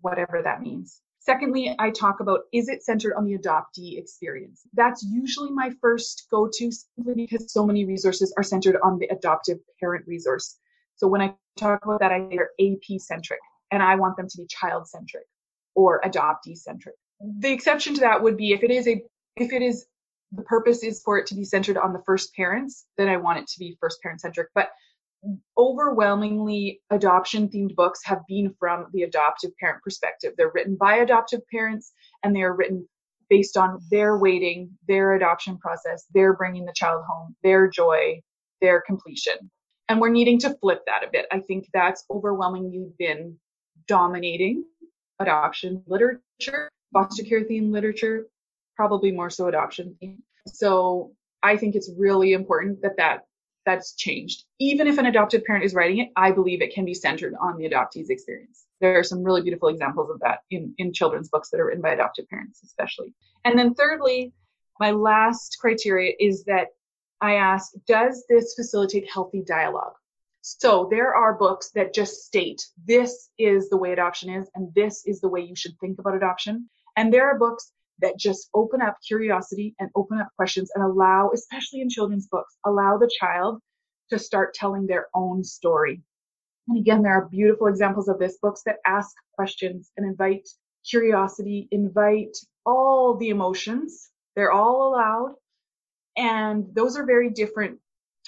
[0.00, 1.00] whatever that means.
[1.26, 4.62] Secondly, I talk about is it centered on the adoptee experience?
[4.74, 9.08] That's usually my first go to simply because so many resources are centered on the
[9.08, 10.56] adoptive parent resource.
[10.94, 13.40] So when I talk about that, I they're AP centric
[13.72, 15.24] and I want them to be child centric
[15.74, 16.94] or adoptee centric.
[17.40, 19.02] The exception to that would be if it is a
[19.36, 19.84] if it is
[20.30, 23.40] the purpose is for it to be centered on the first parents, then I want
[23.40, 24.50] it to be first parent centric.
[24.54, 24.68] But
[25.58, 30.32] overwhelmingly adoption themed books have been from the adoptive parent perspective.
[30.36, 32.86] They're written by adoptive parents and they are written
[33.28, 38.20] based on their waiting, their adoption process, their bringing the child home, their joy,
[38.60, 39.50] their completion.
[39.88, 41.26] And we're needing to flip that a bit.
[41.30, 43.36] I think that's overwhelmingly been
[43.86, 44.64] dominating
[45.18, 48.26] adoption literature, foster care theme literature,
[48.76, 49.96] probably more so adoption.
[50.46, 51.12] So
[51.42, 53.26] I think it's really important that that
[53.66, 54.44] that's changed.
[54.58, 57.58] Even if an adoptive parent is writing it, I believe it can be centered on
[57.58, 58.64] the adoptee's experience.
[58.80, 61.82] There are some really beautiful examples of that in, in children's books that are written
[61.82, 63.12] by adoptive parents, especially.
[63.44, 64.32] And then thirdly,
[64.78, 66.68] my last criteria is that
[67.20, 69.94] I ask, does this facilitate healthy dialogue?
[70.42, 75.04] So there are books that just state this is the way adoption is and this
[75.04, 76.68] is the way you should think about adoption.
[76.96, 81.30] And there are books that just open up curiosity and open up questions and allow,
[81.34, 83.60] especially in children's books, allow the child
[84.10, 86.02] to start telling their own story.
[86.68, 90.48] And again, there are beautiful examples of this books that ask questions and invite
[90.88, 94.10] curiosity, invite all the emotions.
[94.34, 95.34] They're all allowed.
[96.16, 97.78] And those are very different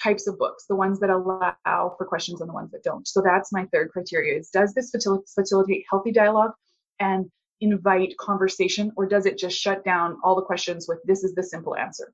[0.01, 1.55] types of books, the ones that allow
[1.97, 3.07] for questions and the ones that don't.
[3.07, 6.51] So that's my third criteria is does this facilitate healthy dialogue?
[6.99, 7.29] And
[7.61, 11.43] invite conversation or does it just shut down all the questions with this is the
[11.43, 12.13] simple answer?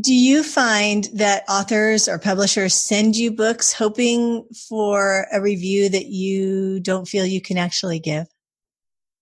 [0.00, 6.06] Do you find that authors or publishers send you books hoping for a review that
[6.06, 8.26] you don't feel you can actually give?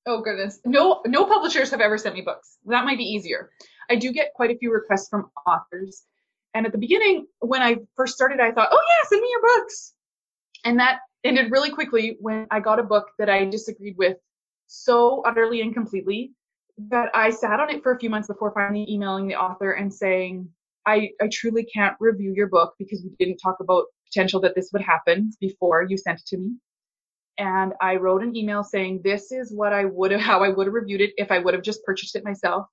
[0.06, 0.60] Oh goodness.
[0.64, 2.56] No no publishers have ever sent me books.
[2.66, 3.50] That might be easier.
[3.90, 6.02] I do get quite a few requests from authors.
[6.54, 9.42] And at the beginning when I first started I thought, "Oh yeah, send me your
[9.42, 9.92] books."
[10.64, 14.16] And that ended really quickly when I got a book that I disagreed with
[14.72, 16.32] so utterly and completely
[16.78, 19.92] that I sat on it for a few months before finally emailing the author and
[19.92, 20.48] saying,
[20.86, 24.70] I, I truly can't review your book because we didn't talk about potential that this
[24.72, 26.56] would happen before you sent it to me.
[27.38, 30.66] And I wrote an email saying, this is what I would have, how I would
[30.66, 32.66] have reviewed it if I would have just purchased it myself.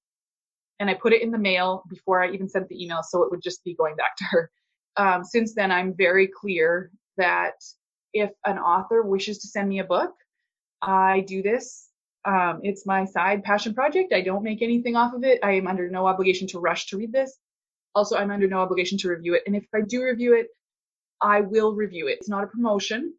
[0.80, 3.04] And I put it in the mail before I even sent the email.
[3.04, 4.52] So it would just be going back to her.
[4.96, 7.56] Um, since then, I'm very clear that
[8.14, 10.14] if an author wishes to send me a book,
[10.82, 11.89] I do this
[12.30, 14.14] um, it's my side passion project.
[14.14, 15.40] I don't make anything off of it.
[15.44, 17.36] I am under no obligation to rush to read this.
[17.96, 19.44] Also, I'm under no obligation to review it.
[19.48, 20.48] And if I do review it,
[21.20, 22.18] I will review it.
[22.20, 23.16] It's not a promotion,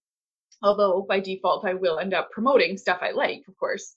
[0.63, 3.97] although by default I will end up promoting stuff I like, of course.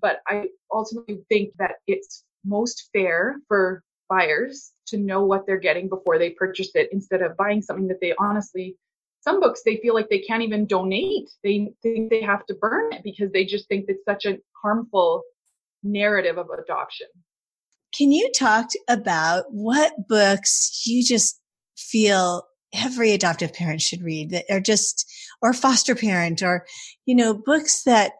[0.00, 5.88] But I ultimately think that it's most fair for buyers to know what they're getting
[5.88, 8.76] before they purchase it instead of buying something that they honestly
[9.22, 11.30] some books they feel like they can't even donate.
[11.44, 15.22] They think they have to burn it because they just think it's such a harmful
[15.82, 17.08] narrative of adoption.
[17.96, 21.40] Can you talk about what books you just
[21.76, 25.10] feel every adoptive parent should read that are just,
[25.42, 26.64] or foster parent or,
[27.04, 28.12] you know, books that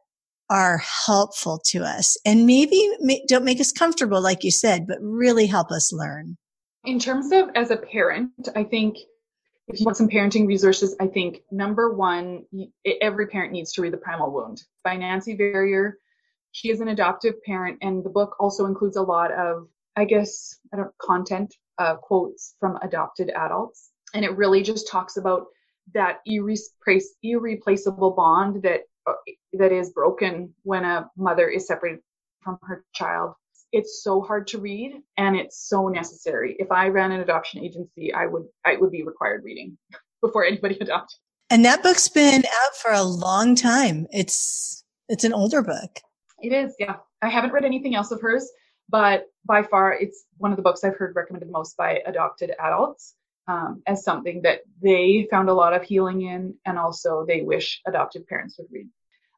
[0.51, 2.87] are helpful to us and maybe
[3.29, 6.37] don't make us comfortable, like you said, but really help us learn?
[6.85, 8.99] In terms of as a parent, I think
[9.69, 12.45] if you want some parenting resources, I think number one,
[13.01, 15.97] every parent needs to read The Primal Wound by Nancy Verrier.
[16.53, 20.59] She is an adoptive parent, and the book also includes a lot of, I guess,
[20.73, 25.47] I don't content uh, quotes from adopted adults, and it really just talks about
[25.95, 29.15] that irreplaceable bond that uh,
[29.55, 32.01] that is broken when a mother is separated
[32.45, 33.35] from her child
[33.73, 36.57] it's so hard to read and it's so necessary.
[36.59, 39.77] If I ran an adoption agency, I would I would be required reading
[40.21, 41.19] before anybody adopted.
[41.51, 44.07] And that book's been out for a long time.
[44.13, 46.01] It's it's an older book.
[46.43, 46.97] It is, yeah.
[47.21, 48.51] I haven't read anything else of hers,
[48.89, 52.53] but by far it's one of the books I've heard recommended the most by adopted
[52.59, 53.15] adults
[53.47, 57.81] um, as something that they found a lot of healing in and also they wish
[57.87, 58.89] adopted parents would read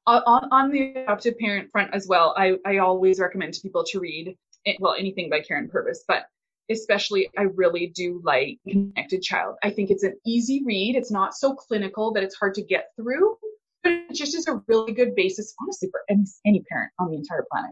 [0.06, 4.00] on, on the adoptive parent front as well, I, I always recommend to people to
[4.00, 4.36] read,
[4.78, 6.24] well, anything by Karyn Purvis, but
[6.70, 9.56] especially I really do like Connected Child.
[9.62, 10.96] I think it's an easy read.
[10.96, 13.36] It's not so clinical that it's hard to get through,
[13.84, 17.44] it just is a really good basis, honestly, for any, any parent on the entire
[17.50, 17.70] planet.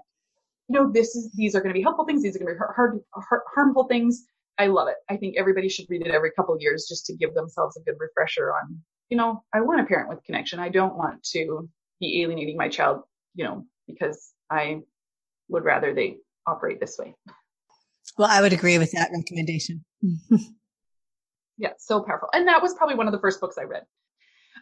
[0.69, 2.23] You know, this is, these are going to be helpful things.
[2.23, 4.25] These are going to be hard, hard, harmful things.
[4.59, 4.97] I love it.
[5.09, 7.81] I think everybody should read it every couple of years just to give themselves a
[7.81, 10.61] good refresher on, you know, I want a parent with connection.
[10.61, 11.69] I don't want to
[12.01, 13.03] be alienating my child,
[13.35, 14.81] you know, because I
[15.49, 17.15] would rather they operate this way.
[18.19, 19.85] Well, I would agree with that recommendation.
[21.57, 22.29] yeah, so powerful.
[22.35, 23.85] And that was probably one of the first books I read.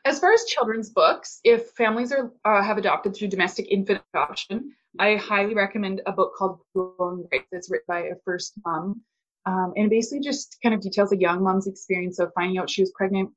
[0.04, 4.72] As far as children's books, if families are uh, have adopted through domestic infant adoption,
[4.98, 9.02] I highly recommend a book called Growing Right that's written by a first mom.
[9.46, 12.68] Um, and it basically just kind of details a young mom's experience of finding out
[12.68, 13.30] she was pregnant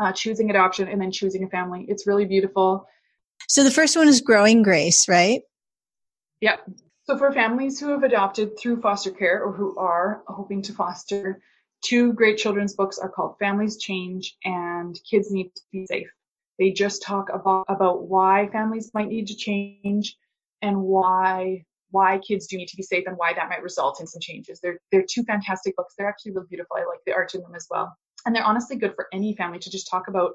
[0.00, 1.84] uh, choosing adoption and then choosing a family.
[1.88, 2.86] It's really beautiful.
[3.48, 5.42] So the first one is Growing Grace, right?
[6.40, 6.70] Yep.
[7.04, 11.42] So for families who have adopted through foster care or who are hoping to foster,
[11.82, 16.10] two great children's books are called Families Change and Kids Need to Be Safe.
[16.58, 20.16] They just talk about, about why families might need to change
[20.62, 24.06] and why why kids do need to be safe and why that might result in
[24.06, 24.60] some changes.
[24.60, 25.94] They're they're two fantastic books.
[25.96, 26.76] They're actually really beautiful.
[26.76, 27.96] I like the art in them as well.
[28.24, 30.32] And they're honestly good for any family to just talk about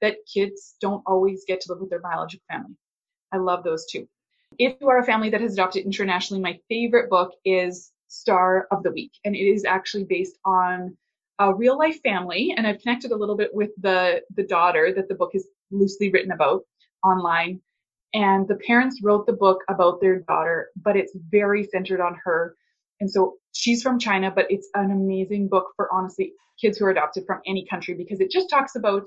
[0.00, 2.76] that kids don't always get to live with their biological family.
[3.32, 4.08] I love those two.
[4.58, 8.82] If you are a family that has adopted internationally, my favorite book is Star of
[8.82, 9.12] the Week.
[9.24, 10.96] And it is actually based on
[11.38, 12.54] a real life family.
[12.56, 16.10] And I've connected a little bit with the, the daughter that the book is loosely
[16.10, 16.62] written about
[17.04, 17.60] online.
[18.14, 22.56] And the parents wrote the book about their daughter, but it's very centered on her.
[23.00, 26.90] And so she's from China, but it's an amazing book for honestly kids who are
[26.90, 29.06] adopted from any country because it just talks about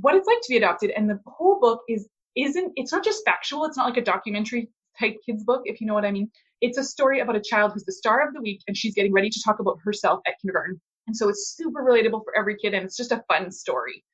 [0.00, 0.90] what it's like to be adopted.
[0.90, 3.64] And the whole book is isn't it's not just factual.
[3.64, 6.30] It's not like a documentary type kids book, if you know what I mean.
[6.60, 9.12] It's a story about a child who's the star of the week and she's getting
[9.12, 10.80] ready to talk about herself at kindergarten.
[11.06, 14.04] And so it's super relatable for every kid and it's just a fun story.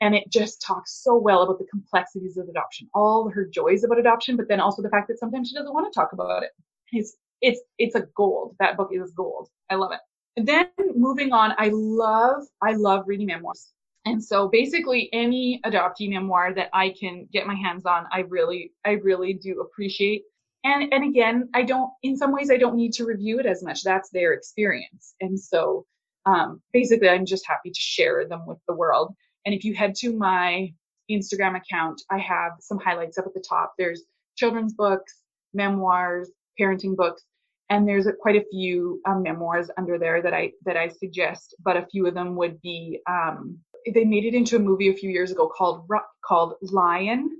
[0.00, 4.00] And it just talks so well about the complexities of adoption, all her joys about
[4.00, 6.50] adoption, but then also the fact that sometimes she doesn't want to talk about it.
[6.90, 8.56] It's it's it's a gold.
[8.58, 9.48] That book is gold.
[9.70, 10.00] I love it.
[10.36, 13.72] And then moving on, I love I love reading memoirs.
[14.04, 18.72] And so basically any adoptee memoir that I can get my hands on, I really,
[18.84, 20.22] I really do appreciate.
[20.64, 23.62] And, and again, I don't, in some ways, I don't need to review it as
[23.62, 23.82] much.
[23.82, 25.14] That's their experience.
[25.20, 25.86] And so,
[26.24, 29.14] um, basically, I'm just happy to share them with the world.
[29.44, 30.72] And if you head to my
[31.10, 33.74] Instagram account, I have some highlights up at the top.
[33.76, 34.04] There's
[34.36, 35.20] children's books,
[35.52, 36.30] memoirs,
[36.60, 37.22] parenting books,
[37.70, 41.56] and there's a, quite a few um, memoirs under there that I that I suggest.
[41.64, 43.58] But a few of them would be um,
[43.92, 45.88] they made it into a movie a few years ago called
[46.24, 47.30] called Lion,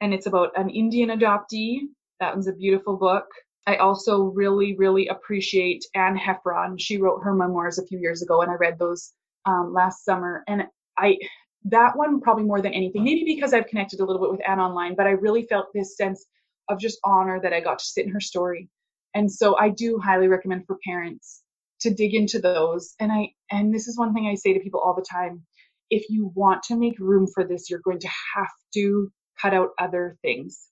[0.00, 1.80] and it's about an Indian adoptee.
[2.20, 3.26] That one's a beautiful book.
[3.66, 6.78] I also really, really appreciate Anne Heffron.
[6.78, 9.12] She wrote her memoirs a few years ago, and I read those
[9.46, 10.44] um, last summer.
[10.46, 10.64] And
[10.98, 11.18] I
[11.64, 14.60] that one probably more than anything, maybe because I've connected a little bit with Anne
[14.60, 16.26] online, but I really felt this sense
[16.68, 18.68] of just honor that I got to sit in her story.
[19.14, 21.42] And so I do highly recommend for parents
[21.80, 22.94] to dig into those.
[23.00, 25.42] And I and this is one thing I say to people all the time
[25.90, 29.10] if you want to make room for this, you're going to have to
[29.40, 30.68] cut out other things.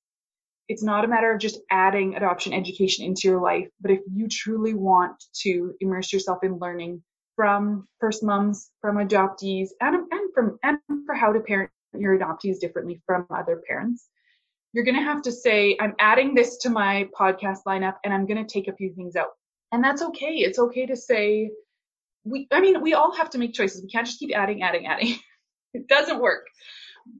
[0.68, 4.28] It's not a matter of just adding adoption education into your life, but if you
[4.28, 7.02] truly want to immerse yourself in learning
[7.36, 12.58] from first moms, from adoptees, and, and from and for how to parent your adoptees
[12.60, 14.08] differently from other parents,
[14.72, 18.26] you're going to have to say, I'm adding this to my podcast lineup and I'm
[18.26, 19.30] going to take a few things out.
[19.72, 20.36] And that's okay.
[20.36, 21.50] It's okay to say,
[22.24, 23.82] we i mean we all have to make choices.
[23.82, 25.16] We can't just keep adding adding adding.
[25.74, 26.48] It doesn't work.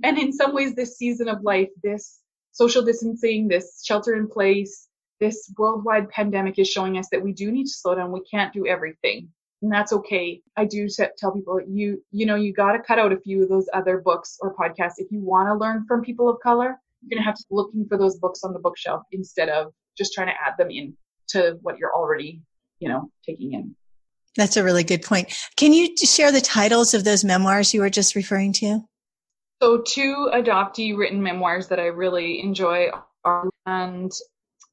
[0.02, 4.88] And in some ways this season of life this social distancing this shelter in place
[5.20, 8.12] this worldwide pandemic is showing us that we do need to slow down.
[8.12, 9.28] We can't do everything.
[9.62, 10.42] And that's okay.
[10.56, 10.86] I do
[11.16, 13.98] tell people you you know you got to cut out a few of those other
[13.98, 14.98] books or podcasts.
[14.98, 17.86] If you want to learn from people of color you're going to have to looking
[17.88, 20.94] for those books on the bookshelf instead of just trying to add them in
[21.28, 22.40] to what you're already
[22.78, 23.74] you know taking in
[24.36, 25.32] that's a really good point.
[25.56, 28.80] Can you share the titles of those memoirs you were just referring to?
[29.62, 32.90] So, two adoptee written memoirs that I really enjoy
[33.24, 34.10] are and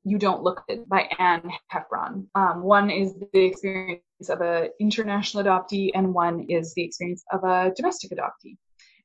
[0.04, 2.26] You Don't Look It by Anne Heffron.
[2.36, 7.44] Um, one is the experience of an international adoptee, and one is the experience of
[7.44, 8.58] a domestic adoptee.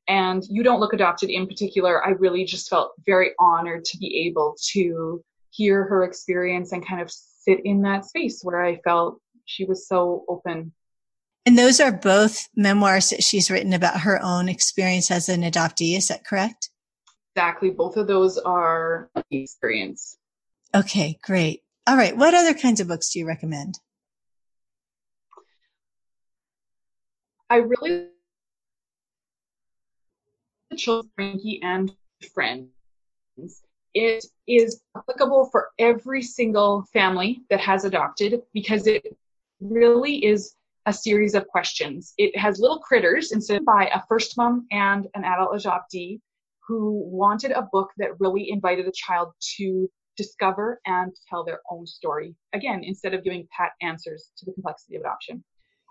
[0.07, 4.27] And You Don't Look Adopted in particular, I really just felt very honored to be
[4.27, 9.19] able to hear her experience and kind of sit in that space where I felt
[9.45, 10.73] she was so open.
[11.45, 15.95] And those are both memoirs that she's written about her own experience as an adoptee.
[15.95, 16.69] Is that correct?
[17.35, 17.69] Exactly.
[17.69, 20.17] Both of those are experience.
[20.73, 21.61] Okay, great.
[21.87, 22.17] All right.
[22.17, 23.79] What other kinds of books do you recommend?
[27.49, 28.07] I really
[30.71, 31.91] the children Frankie and
[32.33, 32.69] friends.
[33.93, 39.15] It is applicable for every single family that has adopted because it
[39.69, 40.55] really is
[40.85, 42.13] a series of questions.
[42.17, 46.19] It has little critters instead by a first mom and an adult adoptee
[46.67, 51.85] who wanted a book that really invited a child to discover and tell their own
[51.85, 52.35] story.
[52.53, 55.43] Again, instead of giving pat answers to the complexity of adoption.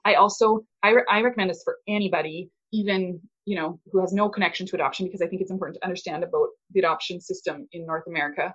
[0.05, 4.29] I also, I, re- I recommend this for anybody, even, you know, who has no
[4.29, 7.87] connection to adoption because I think it's important to understand about the adoption system in
[7.87, 8.55] North America.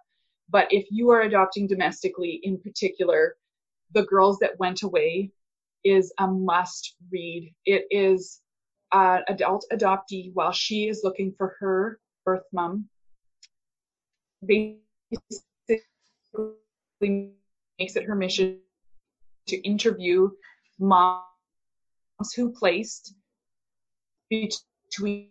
[0.50, 3.36] But if you are adopting domestically in particular,
[3.94, 5.32] the Girls That Went Away
[5.84, 7.54] is a must read.
[7.66, 8.42] It is
[8.92, 12.90] uh, adult adoptee while she is looking for her birth mom.
[14.46, 14.80] Basically
[17.80, 18.60] makes it her mission
[19.48, 20.30] to interview
[20.80, 21.24] moms
[22.36, 23.16] who placed
[24.30, 25.30] between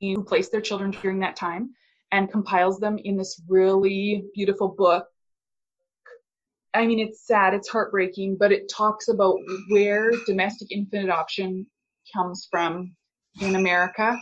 [0.00, 1.70] who placed their children during that time
[2.12, 5.06] and compiles them in this really beautiful book.
[6.72, 9.36] I mean, it's sad, it's heartbreaking, but it talks about
[9.68, 11.66] where domestic infant adoption
[12.14, 12.94] comes from
[13.40, 14.16] in America.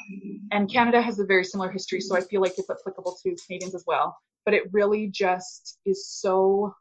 [0.51, 3.75] And Canada has a very similar history, so I feel like it's applicable to Canadians
[3.75, 4.17] as well.
[4.45, 6.75] But it really just is so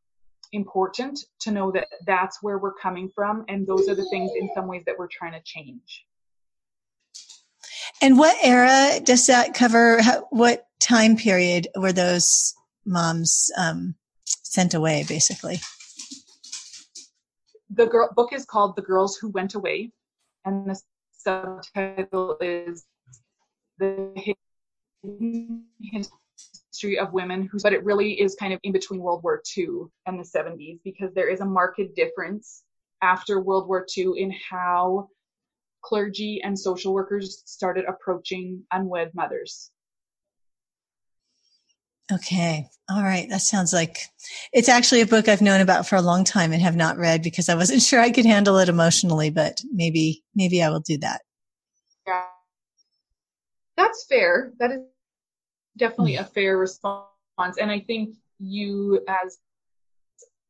[0.53, 4.49] important to know that that's where we're coming from, and those are the things in
[4.55, 6.05] some ways that we're trying to change.
[8.01, 10.01] And what era does that cover?
[10.29, 12.53] what time period were those
[12.85, 13.95] moms um,
[14.43, 15.59] sent away, basically?
[17.69, 19.91] The girl, book is called The Girls Who Went Away,
[20.45, 20.79] and the
[21.11, 22.85] subtitle is
[23.77, 24.35] The
[25.81, 29.85] History of Women Who, but it really is kind of in between World War II
[30.05, 32.63] and the 70s because there is a marked difference
[33.01, 35.09] after World War II in how
[35.81, 39.71] clergy and social workers started approaching unwed mothers.
[42.11, 42.67] Okay.
[42.89, 43.27] All right.
[43.29, 43.99] That sounds like
[44.53, 47.21] it's actually a book I've known about for a long time and have not read
[47.21, 50.97] because I wasn't sure I could handle it emotionally, but maybe, maybe I will do
[50.99, 51.21] that.
[52.07, 52.23] Yeah.
[53.75, 54.53] That's fair.
[54.59, 54.81] That is
[55.77, 56.21] definitely mm.
[56.21, 57.07] a fair response.
[57.59, 59.37] And I think you as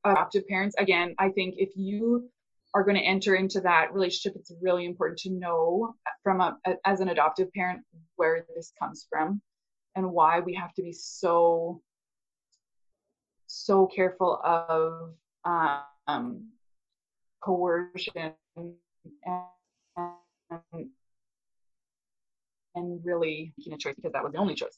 [0.06, 2.30] adoptive parents, again, I think if you
[2.74, 7.00] are going to enter into that relationship, it's really important to know from a, as
[7.00, 7.82] an adoptive parent
[8.16, 9.42] where this comes from
[9.98, 11.82] and why we have to be so
[13.48, 15.16] so careful of
[16.08, 16.50] um,
[17.42, 18.74] coercion and,
[19.26, 20.90] and,
[22.76, 24.78] and really making a choice because that was the only choice.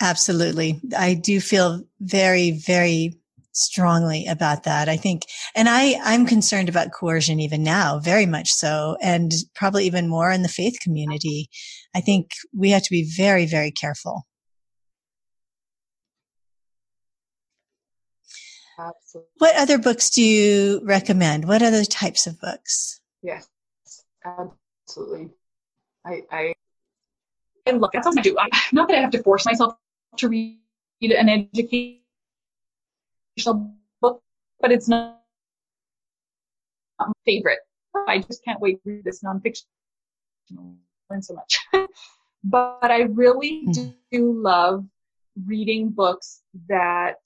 [0.00, 0.80] Absolutely.
[0.98, 3.21] I do feel very, very
[3.52, 4.88] strongly about that.
[4.88, 5.22] I think,
[5.54, 10.30] and I, I'm concerned about coercion even now, very much so, and probably even more
[10.30, 11.48] in the faith community.
[11.94, 14.26] I think we have to be very, very careful.
[18.78, 19.28] Absolutely.
[19.38, 21.46] What other books do you recommend?
[21.46, 23.00] What other types of books?
[23.22, 23.46] Yes,
[24.24, 25.30] absolutely.
[26.04, 26.54] I, I,
[27.66, 28.36] and look, that's what I do.
[28.38, 29.74] I, not that I have to force myself
[30.16, 30.58] to read
[31.02, 32.01] an education
[34.00, 34.22] book,
[34.60, 35.20] but it's not
[36.98, 37.58] my favorite.
[38.08, 39.64] I just can't wait to read this nonfiction.
[41.10, 41.58] Learn so much.
[42.44, 43.88] but I really hmm.
[44.10, 44.84] do love
[45.46, 47.16] reading books that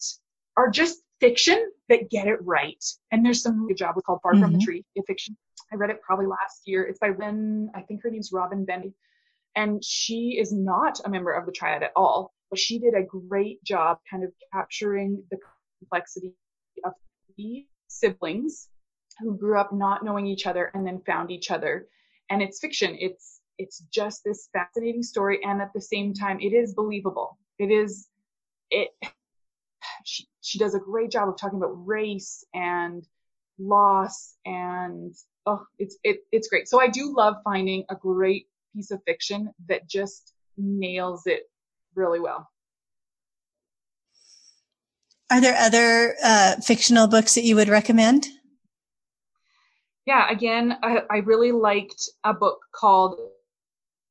[0.57, 2.83] are just fiction that get it right.
[3.11, 3.95] And there's some good job.
[3.97, 4.43] It's called Far mm-hmm.
[4.43, 4.65] from the mm-hmm.
[4.65, 5.37] Tree, a fiction.
[5.73, 6.85] I read it probably last year.
[6.85, 8.93] It's by Lynn, I think her name's Robin Benway.
[9.57, 13.03] And she is not a member of the triad at all, but she did a
[13.03, 15.39] great job kind of capturing the
[15.79, 16.35] complexity
[16.85, 16.93] of
[17.35, 18.69] three siblings
[19.21, 21.87] who grew up not knowing each other and then found each other.
[22.31, 22.97] And it's fiction.
[22.99, 27.39] It's it's just this fascinating story and at the same time it is believable.
[27.59, 28.09] It is
[28.71, 28.91] it
[30.05, 33.07] she, she does a great job of talking about race and
[33.59, 35.15] loss and
[35.47, 36.69] oh it's it, it's great.
[36.69, 41.45] So I do love finding a great piece of fiction that just nails it
[41.95, 42.49] really well.
[45.31, 48.29] Are there other uh, fictional books that you would recommend?
[50.07, 53.19] Yeah, again, I, I really liked a book called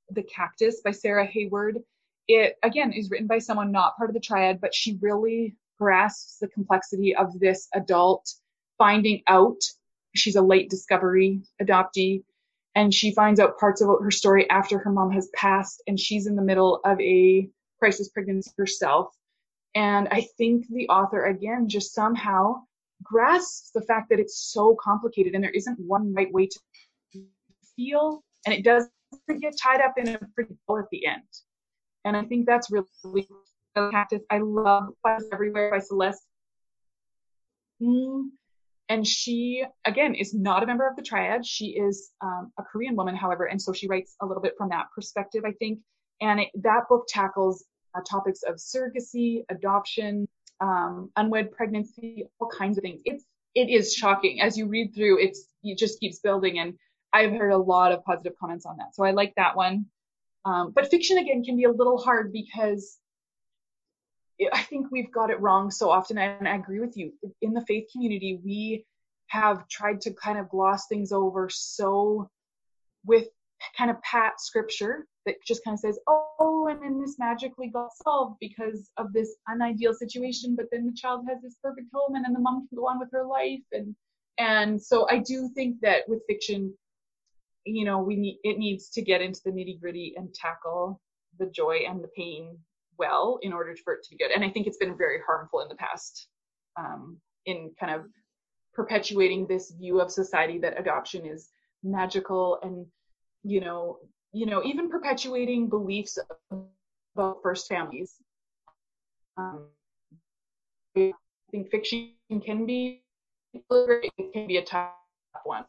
[0.10, 1.82] The Cactus by Sarah Haywood.
[2.28, 6.38] It, again, is written by someone not part of the triad, but she really grasps
[6.40, 8.30] the complexity of this adult
[8.78, 9.62] finding out
[10.16, 12.24] she's a late discovery adoptee
[12.76, 16.28] and she finds out parts of her story after her mom has passed and she's
[16.28, 17.50] in the middle of a
[17.80, 19.14] crisis pregnancy herself
[19.76, 22.62] and I think the author, again, just somehow
[23.04, 26.60] grasps the fact that it's so complicated and there isn't one right way to
[27.76, 28.92] feel, and it doesn't
[29.42, 31.24] get tied up in a pretty bow at the end.
[32.06, 33.28] And I think that's really
[33.92, 34.22] cactus.
[34.30, 36.24] I love Flowers Everywhere by Celeste.
[38.88, 41.46] And she, again, is not a member of the triad.
[41.46, 44.70] She is um, a Korean woman, however, and so she writes a little bit from
[44.70, 45.80] that perspective, I think.
[46.22, 47.66] And it, that book tackles
[47.96, 50.28] uh, topics of surrogacy, adoption,
[50.62, 53.02] um, unwed pregnancy, all kinds of things.
[53.06, 55.20] It's it is shocking as you read through.
[55.20, 56.78] It's it just keeps building, and
[57.14, 58.96] I've heard a lot of positive comments on that.
[58.96, 59.86] So I like that one.
[60.44, 63.00] Um, but fiction again can be a little hard because
[64.54, 67.14] I think we've got it wrong so often, and I agree with you.
[67.42, 68.86] In the faith community, we
[69.28, 72.30] have tried to kind of gloss things over so
[73.06, 73.28] with
[73.78, 77.90] kind of pat scripture that just kind of says, oh, and then this magically got
[78.04, 82.26] solved because of this unideal situation, but then the child has this perfect home and
[82.26, 83.64] then the mom can go on with her life.
[83.72, 83.96] And
[84.38, 86.74] and so I do think that with fiction,
[87.66, 91.02] you know, we need it needs to get into the nitty gritty and tackle
[91.40, 92.58] the joy and the pain
[92.98, 94.32] well in order for it to be good.
[94.32, 96.28] And I think it's been very harmful in the past
[96.78, 98.06] um, in kind of
[98.74, 101.50] perpetuating this view of society that adoption is
[101.84, 102.86] magical and
[103.44, 104.00] you know
[104.36, 106.20] you know even perpetuating beliefs
[106.52, 108.16] about first families.
[109.38, 109.68] Um,
[110.98, 111.14] i
[111.52, 112.12] think fiction
[112.46, 113.02] can be
[113.54, 114.92] it can be a tough
[115.46, 115.64] one.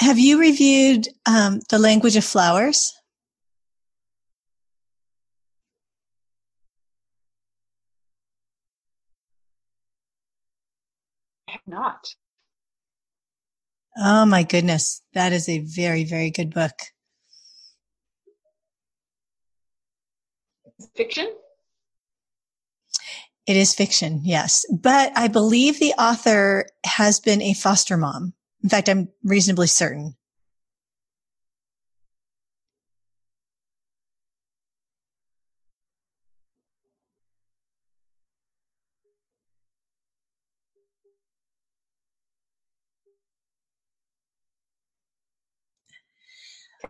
[0.00, 2.94] Have you reviewed um, the language of flowers?
[11.66, 12.14] Not.
[13.96, 15.02] Oh my goodness.
[15.14, 16.72] That is a very, very good book.
[20.96, 21.32] Fiction?
[23.46, 24.64] It is fiction, yes.
[24.70, 28.34] But I believe the author has been a foster mom.
[28.62, 30.14] In fact, I'm reasonably certain.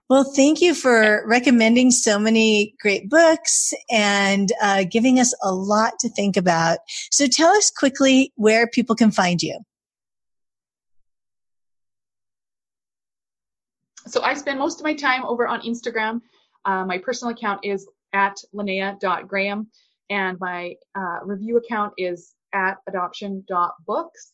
[0.08, 5.98] Well, thank you for recommending so many great books and uh, giving us a lot
[6.00, 6.78] to think about.
[7.10, 9.58] So tell us quickly where people can find you.
[14.06, 16.20] So I spend most of my time over on Instagram.
[16.64, 19.68] Uh, my personal account is at lanaya.graham
[20.10, 24.32] and my uh, review account is at adoption.books.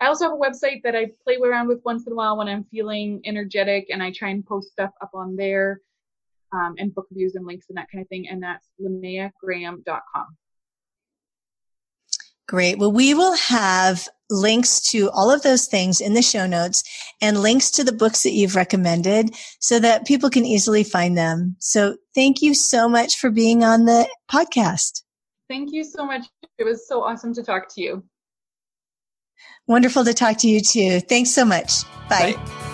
[0.00, 2.48] I also have a website that I play around with once in a while when
[2.48, 5.80] I'm feeling energetic, and I try and post stuff up on there,
[6.52, 8.28] um, and book reviews and links and that kind of thing.
[8.28, 10.36] And that's lanayagraham.com.
[12.48, 12.78] Great.
[12.78, 16.84] Well, we will have links to all of those things in the show notes
[17.20, 21.56] and links to the books that you've recommended so that people can easily find them.
[21.58, 25.02] So thank you so much for being on the podcast.
[25.48, 26.26] Thank you so much.
[26.58, 28.04] It was so awesome to talk to you.
[29.66, 31.00] Wonderful to talk to you too.
[31.00, 31.82] Thanks so much.
[32.08, 32.34] Bye.
[32.34, 32.66] Bye.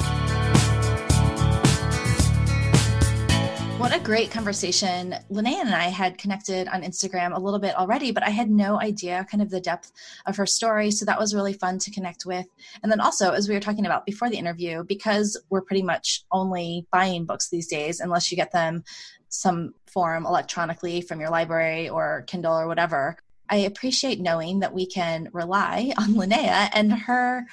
[3.83, 5.17] What a great conversation.
[5.29, 8.81] Lanaya and I had connected on Instagram a little bit already, but I had no
[8.81, 9.91] idea kind of the depth
[10.25, 10.93] of her story.
[10.93, 12.47] So that was really fun to connect with.
[12.83, 16.25] And then also, as we were talking about before the interview, because we're pretty much
[16.31, 18.85] only buying books these days, unless you get them
[19.29, 23.17] some form electronically from your library or Kindle or whatever,
[23.53, 27.45] I appreciate knowing that we can rely on Lanaya and her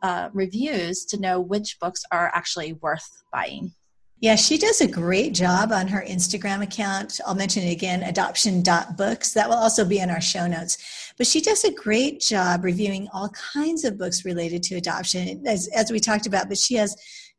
[0.00, 3.72] uh, reviews to know which books are actually worth buying.
[4.20, 7.20] Yeah, she does a great job on her Instagram account.
[7.26, 9.32] I'll mention it again, adoption.books.
[9.32, 11.12] That will also be in our show notes.
[11.16, 15.68] But she does a great job reviewing all kinds of books related to adoption, as,
[15.74, 16.48] as we talked about.
[16.48, 16.94] But she has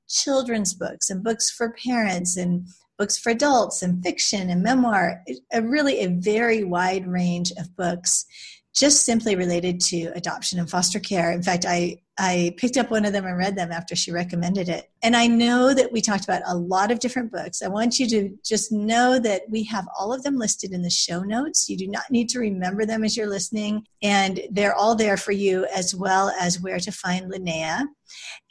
[0.10, 2.66] children's books and books for parents and
[3.02, 8.28] books for adults and fiction and memoir, a really a very wide range of books
[8.76, 11.32] just simply related to adoption and foster care.
[11.32, 14.70] In fact, I, I picked up one of them and read them after she recommended
[14.70, 14.92] it.
[15.02, 17.64] And I know that we talked about a lot of different books.
[17.64, 20.90] I want you to just know that we have all of them listed in the
[20.92, 21.68] show notes.
[21.68, 25.32] You do not need to remember them as you're listening, and they're all there for
[25.32, 27.86] you as well as where to find Lanaya.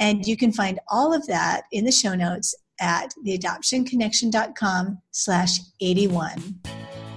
[0.01, 6.60] And you can find all of that in the show notes at theadoptionconnection.com slash 81.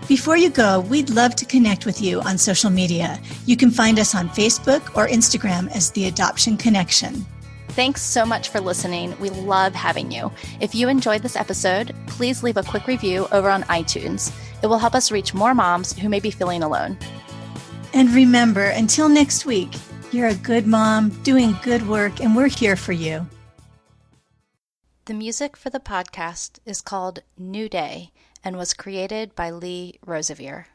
[0.08, 3.20] Before you go, we'd love to connect with you on social media.
[3.46, 7.26] You can find us on Facebook or Instagram as The Adoption Connection.
[7.70, 9.18] Thanks so much for listening.
[9.20, 10.32] We love having you.
[10.60, 14.32] If you enjoyed this episode, please leave a quick review over on iTunes.
[14.62, 16.98] It will help us reach more moms who may be feeling alone.
[17.94, 19.74] And remember, until next week,
[20.12, 23.26] you're a good mom doing good work, and we're here for you.
[25.06, 30.68] The music for the podcast is called New Day and was created by Lee Rosevere.